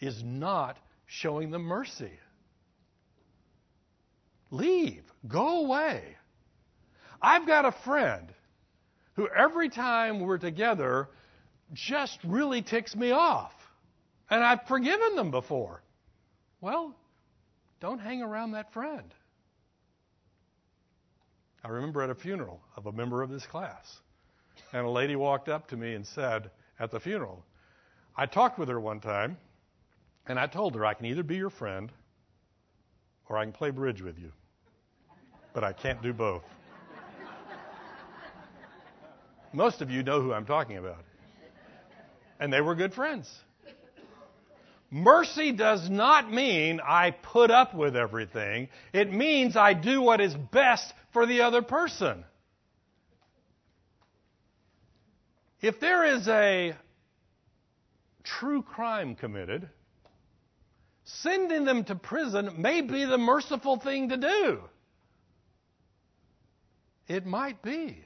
is 0.00 0.22
not 0.22 0.78
showing 1.06 1.50
them 1.50 1.62
mercy. 1.62 2.12
Leave. 4.50 5.02
Go 5.26 5.64
away. 5.64 6.16
I've 7.20 7.46
got 7.46 7.64
a 7.64 7.72
friend 7.72 8.28
who 9.14 9.28
every 9.28 9.70
time 9.70 10.20
we're 10.20 10.38
together 10.38 11.08
just 11.72 12.18
really 12.24 12.62
ticks 12.62 12.94
me 12.94 13.10
off. 13.10 13.52
And 14.30 14.42
I've 14.42 14.66
forgiven 14.66 15.16
them 15.16 15.30
before. 15.30 15.82
Well, 16.60 16.94
don't 17.80 17.98
hang 17.98 18.22
around 18.22 18.52
that 18.52 18.72
friend. 18.72 19.14
I 21.62 21.68
remember 21.68 22.02
at 22.02 22.10
a 22.10 22.14
funeral 22.14 22.60
of 22.76 22.86
a 22.86 22.92
member 22.92 23.22
of 23.22 23.30
this 23.30 23.46
class, 23.46 24.00
and 24.72 24.86
a 24.86 24.90
lady 24.90 25.16
walked 25.16 25.48
up 25.48 25.68
to 25.68 25.76
me 25.76 25.94
and 25.94 26.06
said 26.06 26.50
at 26.78 26.90
the 26.90 27.00
funeral, 27.00 27.44
I 28.16 28.26
talked 28.26 28.58
with 28.58 28.68
her 28.68 28.80
one 28.80 29.00
time, 29.00 29.38
and 30.26 30.38
I 30.38 30.46
told 30.46 30.74
her 30.74 30.84
I 30.84 30.94
can 30.94 31.06
either 31.06 31.22
be 31.22 31.36
your 31.36 31.50
friend 31.50 31.90
or 33.28 33.38
I 33.38 33.44
can 33.44 33.52
play 33.52 33.70
bridge 33.70 34.02
with 34.02 34.18
you, 34.18 34.30
but 35.54 35.64
I 35.64 35.72
can't 35.72 36.02
do 36.02 36.12
both. 36.12 36.44
Most 39.52 39.82
of 39.82 39.90
you 39.90 40.02
know 40.02 40.20
who 40.20 40.32
I'm 40.32 40.46
talking 40.46 40.76
about 40.76 41.04
and 42.44 42.52
they 42.52 42.60
were 42.60 42.74
good 42.74 42.92
friends. 42.92 43.34
Mercy 44.90 45.50
does 45.50 45.88
not 45.88 46.30
mean 46.30 46.78
I 46.78 47.10
put 47.10 47.50
up 47.50 47.74
with 47.74 47.96
everything. 47.96 48.68
It 48.92 49.10
means 49.10 49.56
I 49.56 49.72
do 49.72 50.02
what 50.02 50.20
is 50.20 50.34
best 50.34 50.92
for 51.14 51.24
the 51.24 51.40
other 51.40 51.62
person. 51.62 52.22
If 55.62 55.80
there 55.80 56.04
is 56.04 56.28
a 56.28 56.76
true 58.24 58.60
crime 58.60 59.14
committed, 59.14 59.66
sending 61.04 61.64
them 61.64 61.84
to 61.84 61.94
prison 61.94 62.56
may 62.58 62.82
be 62.82 63.06
the 63.06 63.16
merciful 63.16 63.78
thing 63.78 64.10
to 64.10 64.18
do. 64.18 64.60
It 67.08 67.24
might 67.24 67.62
be. 67.62 68.04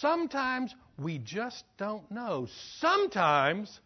Sometimes 0.00 0.74
we 0.98 1.18
just 1.18 1.64
don't 1.78 2.08
know. 2.10 2.46
Sometimes 2.78 3.80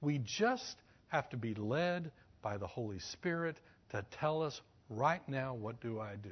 we 0.00 0.18
just 0.18 0.76
have 1.08 1.28
to 1.30 1.36
be 1.36 1.54
led 1.54 2.10
by 2.42 2.56
the 2.56 2.66
Holy 2.66 2.98
Spirit 2.98 3.56
to 3.90 4.04
tell 4.10 4.42
us 4.42 4.60
right 4.88 5.26
now, 5.28 5.54
what 5.54 5.80
do 5.80 6.00
I 6.00 6.16
do? 6.16 6.30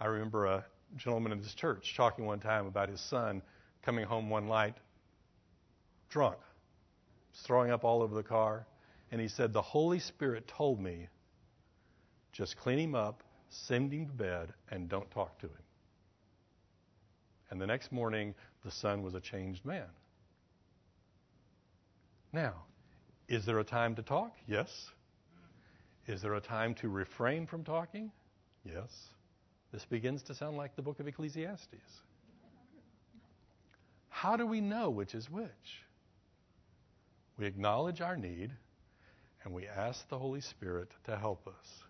I 0.00 0.06
remember 0.06 0.46
a 0.46 0.64
gentleman 0.96 1.32
in 1.32 1.40
this 1.40 1.54
church 1.54 1.94
talking 1.96 2.26
one 2.26 2.40
time 2.40 2.66
about 2.66 2.88
his 2.88 3.00
son 3.00 3.42
coming 3.82 4.04
home 4.04 4.28
one 4.30 4.48
night 4.48 4.76
drunk, 6.10 6.36
throwing 7.44 7.70
up 7.70 7.84
all 7.84 8.02
over 8.02 8.14
the 8.14 8.22
car. 8.22 8.66
And 9.10 9.20
he 9.20 9.28
said, 9.28 9.52
The 9.52 9.62
Holy 9.62 9.98
Spirit 9.98 10.46
told 10.46 10.80
me 10.80 11.08
Just 12.32 12.56
clean 12.56 12.78
him 12.78 12.94
up, 12.94 13.22
send 13.48 13.92
him 13.92 14.06
to 14.06 14.12
bed, 14.12 14.52
and 14.70 14.88
don't 14.88 15.10
talk 15.10 15.38
to 15.40 15.46
him. 15.46 15.61
And 17.52 17.60
the 17.60 17.66
next 17.66 17.92
morning, 17.92 18.34
the 18.64 18.70
son 18.70 19.02
was 19.02 19.14
a 19.14 19.20
changed 19.20 19.66
man. 19.66 19.90
Now, 22.32 22.54
is 23.28 23.44
there 23.44 23.58
a 23.58 23.64
time 23.64 23.94
to 23.96 24.02
talk? 24.02 24.32
Yes. 24.48 24.90
Is 26.06 26.22
there 26.22 26.32
a 26.32 26.40
time 26.40 26.74
to 26.76 26.88
refrain 26.88 27.46
from 27.46 27.62
talking? 27.62 28.10
Yes. 28.64 28.88
This 29.70 29.84
begins 29.84 30.22
to 30.22 30.34
sound 30.34 30.56
like 30.56 30.76
the 30.76 30.80
book 30.80 30.98
of 30.98 31.06
Ecclesiastes. 31.06 32.00
How 34.08 34.34
do 34.38 34.46
we 34.46 34.62
know 34.62 34.88
which 34.88 35.14
is 35.14 35.30
which? 35.30 35.84
We 37.36 37.44
acknowledge 37.44 38.00
our 38.00 38.16
need 38.16 38.50
and 39.44 39.52
we 39.52 39.68
ask 39.68 40.08
the 40.08 40.18
Holy 40.18 40.40
Spirit 40.40 40.88
to 41.04 41.18
help 41.18 41.46
us. 41.46 41.84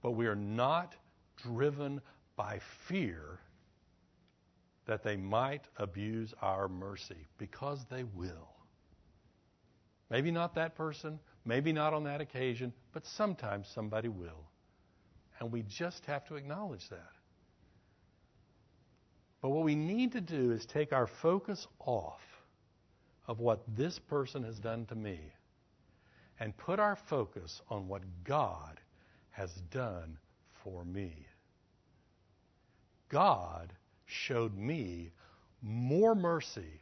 But 0.00 0.12
we 0.12 0.28
are 0.28 0.36
not 0.36 0.94
driven 1.42 2.00
by 2.36 2.60
fear 2.86 3.40
that 4.88 5.02
they 5.02 5.16
might 5.16 5.68
abuse 5.76 6.32
our 6.40 6.66
mercy 6.66 7.28
because 7.36 7.84
they 7.90 8.04
will. 8.04 8.48
Maybe 10.10 10.30
not 10.30 10.54
that 10.54 10.74
person, 10.74 11.20
maybe 11.44 11.72
not 11.74 11.92
on 11.92 12.04
that 12.04 12.22
occasion, 12.22 12.72
but 12.92 13.04
sometimes 13.04 13.68
somebody 13.68 14.08
will. 14.08 14.48
And 15.38 15.52
we 15.52 15.62
just 15.62 16.06
have 16.06 16.24
to 16.28 16.36
acknowledge 16.36 16.88
that. 16.88 17.12
But 19.42 19.50
what 19.50 19.62
we 19.62 19.74
need 19.74 20.12
to 20.12 20.22
do 20.22 20.52
is 20.52 20.64
take 20.64 20.94
our 20.94 21.06
focus 21.06 21.68
off 21.80 22.22
of 23.26 23.40
what 23.40 23.60
this 23.76 23.98
person 23.98 24.42
has 24.42 24.58
done 24.58 24.86
to 24.86 24.94
me 24.94 25.20
and 26.40 26.56
put 26.56 26.80
our 26.80 26.96
focus 26.96 27.60
on 27.68 27.88
what 27.88 28.02
God 28.24 28.80
has 29.32 29.52
done 29.70 30.16
for 30.64 30.82
me. 30.82 31.26
God 33.10 33.74
showed 34.08 34.56
me 34.56 35.12
more 35.62 36.14
mercy 36.14 36.80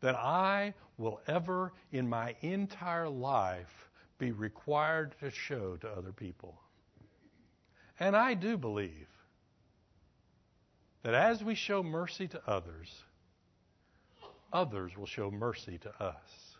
than 0.00 0.14
I 0.14 0.74
will 0.96 1.20
ever 1.26 1.72
in 1.92 2.08
my 2.08 2.34
entire 2.40 3.08
life 3.08 3.88
be 4.18 4.32
required 4.32 5.14
to 5.20 5.30
show 5.30 5.76
to 5.76 5.88
other 5.88 6.12
people. 6.12 6.54
And 7.98 8.16
I 8.16 8.34
do 8.34 8.56
believe 8.56 9.08
that 11.02 11.14
as 11.14 11.42
we 11.42 11.54
show 11.54 11.82
mercy 11.82 12.28
to 12.28 12.40
others, 12.46 13.04
others 14.52 14.96
will 14.96 15.06
show 15.06 15.30
mercy 15.30 15.78
to 15.78 16.02
us. 16.02 16.56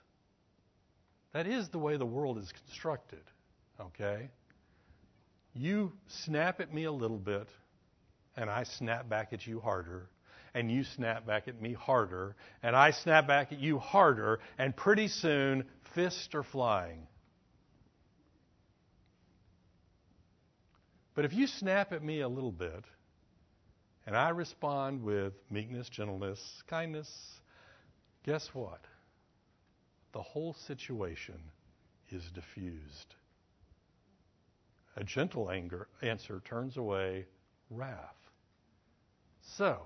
That 1.32 1.46
is 1.46 1.68
the 1.68 1.78
way 1.78 1.96
the 1.96 2.06
world 2.06 2.38
is 2.38 2.50
constructed, 2.50 3.22
okay? 3.80 4.30
You 5.54 5.92
snap 6.08 6.60
at 6.60 6.74
me 6.74 6.84
a 6.84 6.92
little 6.92 7.18
bit, 7.18 7.48
and 8.40 8.48
I 8.48 8.64
snap 8.64 9.08
back 9.08 9.32
at 9.34 9.46
you 9.46 9.60
harder, 9.60 10.08
and 10.54 10.72
you 10.72 10.82
snap 10.82 11.26
back 11.26 11.46
at 11.46 11.60
me 11.60 11.74
harder, 11.74 12.34
and 12.62 12.74
I 12.74 12.90
snap 12.90 13.26
back 13.26 13.52
at 13.52 13.60
you 13.60 13.78
harder, 13.78 14.40
and 14.58 14.74
pretty 14.74 15.08
soon 15.08 15.64
fists 15.94 16.34
are 16.34 16.42
flying. 16.42 17.06
But 21.14 21.26
if 21.26 21.34
you 21.34 21.46
snap 21.46 21.92
at 21.92 22.02
me 22.02 22.20
a 22.20 22.28
little 22.28 22.50
bit, 22.50 22.84
and 24.06 24.16
I 24.16 24.30
respond 24.30 25.02
with 25.02 25.34
meekness, 25.50 25.90
gentleness, 25.90 26.62
kindness, 26.66 27.40
guess 28.24 28.48
what? 28.54 28.80
The 30.12 30.22
whole 30.22 30.54
situation 30.54 31.38
is 32.08 32.24
diffused. 32.30 33.14
A 34.96 35.04
gentle 35.04 35.50
anger 35.50 35.88
answer 36.00 36.40
turns 36.44 36.78
away 36.78 37.26
wrath. 37.68 38.19
So, 39.56 39.80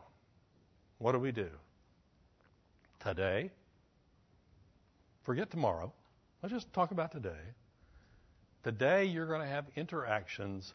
what 0.98 1.12
do 1.12 1.18
we 1.18 1.32
do? 1.32 1.48
Today, 3.00 3.50
forget 5.22 5.50
tomorrow. 5.50 5.90
Let's 6.42 6.52
just 6.52 6.72
talk 6.74 6.90
about 6.90 7.10
today. 7.10 7.54
Today, 8.62 9.06
you're 9.06 9.26
going 9.26 9.40
to 9.40 9.46
have 9.46 9.64
interactions 9.74 10.74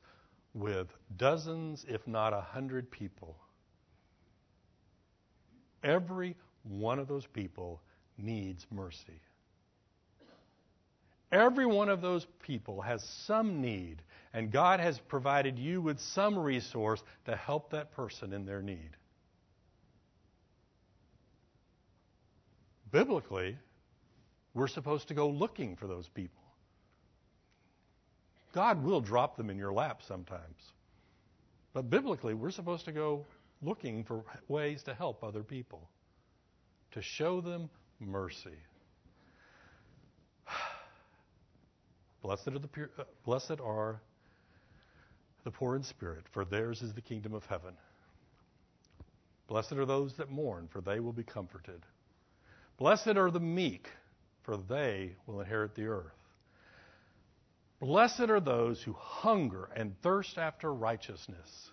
with 0.55 0.87
dozens, 1.17 1.85
if 1.87 2.07
not 2.07 2.33
a 2.33 2.41
hundred 2.41 2.89
people. 2.89 3.37
Every 5.83 6.35
one 6.63 6.97
of 6.97 7.07
those 7.07 7.27
people 7.27 7.81
needs 8.17 8.65
mercy. 8.71 9.21
Every 11.31 11.65
one 11.65 11.89
of 11.89 12.01
those 12.01 12.25
people 12.41 12.81
has 12.81 13.03
some 13.03 13.61
need, 13.61 14.01
and 14.33 14.51
God 14.51 14.79
has 14.79 14.99
provided 14.99 15.59
you 15.59 15.81
with 15.81 15.99
some 15.99 16.37
resource 16.37 17.03
to 17.25 17.35
help 17.35 17.71
that 17.71 17.91
person 17.91 18.33
in 18.33 18.45
their 18.45 18.61
need. 18.61 18.89
Biblically, 22.91 23.57
we're 24.55 24.67
supposed 24.67 25.07
to 25.09 25.13
go 25.13 25.29
looking 25.29 25.75
for 25.75 25.87
those 25.87 26.09
people. 26.09 26.41
God 28.51 28.83
will 28.83 29.01
drop 29.01 29.37
them 29.37 29.51
in 29.51 29.57
your 29.57 29.71
lap 29.71 30.01
sometimes. 30.07 30.73
But 31.73 31.89
biblically, 31.91 32.33
we're 32.33 32.49
supposed 32.49 32.85
to 32.85 32.91
go 32.91 33.25
looking 33.61 34.03
for 34.03 34.23
ways 34.47 34.81
to 34.83 34.93
help 34.95 35.23
other 35.23 35.43
people, 35.43 35.87
to 36.91 37.01
show 37.01 37.41
them 37.41 37.69
mercy. 37.99 38.57
Blessed 42.21 42.49
are 42.49 42.59
the 42.59 42.67
pure, 42.67 42.89
uh, 42.97 43.03
blessed 43.23 43.59
are 43.63 44.01
the 45.43 45.51
poor 45.51 45.75
in 45.75 45.83
spirit, 45.83 46.25
for 46.31 46.43
theirs 46.43 46.81
is 46.81 46.93
the 46.93 47.01
kingdom 47.01 47.33
of 47.33 47.45
heaven. 47.45 47.73
Blessed 49.47 49.73
are 49.73 49.85
those 49.85 50.13
that 50.15 50.29
mourn, 50.29 50.67
for 50.67 50.81
they 50.81 50.99
will 50.99 51.13
be 51.13 51.23
comforted. 51.23 51.81
Blessed 52.77 53.17
are 53.17 53.31
the 53.31 53.39
meek, 53.39 53.89
for 54.43 54.57
they 54.57 55.15
will 55.25 55.41
inherit 55.41 55.75
the 55.75 55.87
earth. 55.87 56.13
Blessed 57.79 58.29
are 58.29 58.41
those 58.41 58.83
who 58.83 58.93
hunger 58.93 59.69
and 59.75 59.99
thirst 60.01 60.37
after 60.37 60.73
righteousness, 60.73 61.71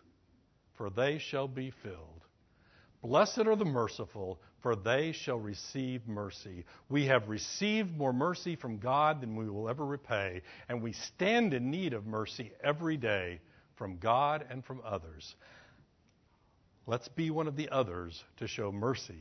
for 0.75 0.89
they 0.91 1.19
shall 1.19 1.49
be 1.49 1.71
filled. 1.71 2.23
Blessed 3.03 3.41
are 3.41 3.57
the 3.57 3.65
merciful, 3.65 4.41
for 4.67 4.75
they 4.75 5.13
shall 5.13 5.39
receive 5.39 6.09
mercy. 6.09 6.65
We 6.89 7.07
have 7.07 7.29
received 7.29 7.97
more 7.97 8.13
mercy 8.13 8.57
from 8.57 8.79
God 8.79 9.21
than 9.21 9.37
we 9.37 9.49
will 9.49 9.69
ever 9.69 9.87
repay, 9.87 10.43
and 10.69 10.83
we 10.83 10.91
stand 10.91 11.55
in 11.55 11.71
need 11.71 11.93
of 11.93 12.05
mercy 12.05 12.51
every 12.65 12.97
day 12.97 13.39
from 13.77 13.99
God 13.99 14.45
and 14.51 14.65
from 14.65 14.81
others. 14.85 15.37
Let's 16.85 17.07
be 17.07 17.31
one 17.31 17.47
of 17.47 17.55
the 17.55 17.69
others 17.69 18.25
to 18.39 18.49
show 18.49 18.73
mercy 18.73 19.21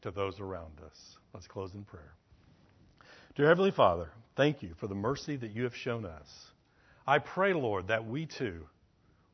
to 0.00 0.10
those 0.10 0.40
around 0.40 0.80
us. 0.82 0.98
Let's 1.34 1.46
close 1.46 1.74
in 1.74 1.84
prayer. 1.84 2.14
Dear 3.36 3.48
Heavenly 3.48 3.70
Father, 3.70 4.08
thank 4.34 4.62
you 4.62 4.72
for 4.80 4.86
the 4.86 4.94
mercy 4.94 5.36
that 5.36 5.50
you 5.54 5.64
have 5.64 5.76
shown 5.76 6.06
us. 6.06 6.46
I 7.06 7.18
pray, 7.18 7.52
Lord, 7.52 7.88
that 7.88 8.06
we 8.06 8.24
too 8.24 8.64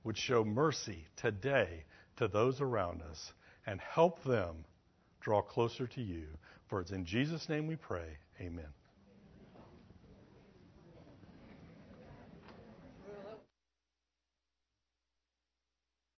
would 0.02 0.18
show 0.18 0.44
mercy 0.44 1.06
today 1.14 1.84
to 2.16 2.26
those 2.26 2.60
around 2.60 3.02
us 3.02 3.32
and 3.64 3.80
help 3.80 4.24
them 4.24 4.64
draw 5.20 5.42
closer 5.42 5.86
to 5.86 6.00
you. 6.00 6.26
For 6.68 6.80
it's 6.80 6.92
in 6.92 7.04
Jesus' 7.04 7.48
name 7.48 7.66
we 7.66 7.76
pray. 7.76 8.18
Amen. 8.40 8.79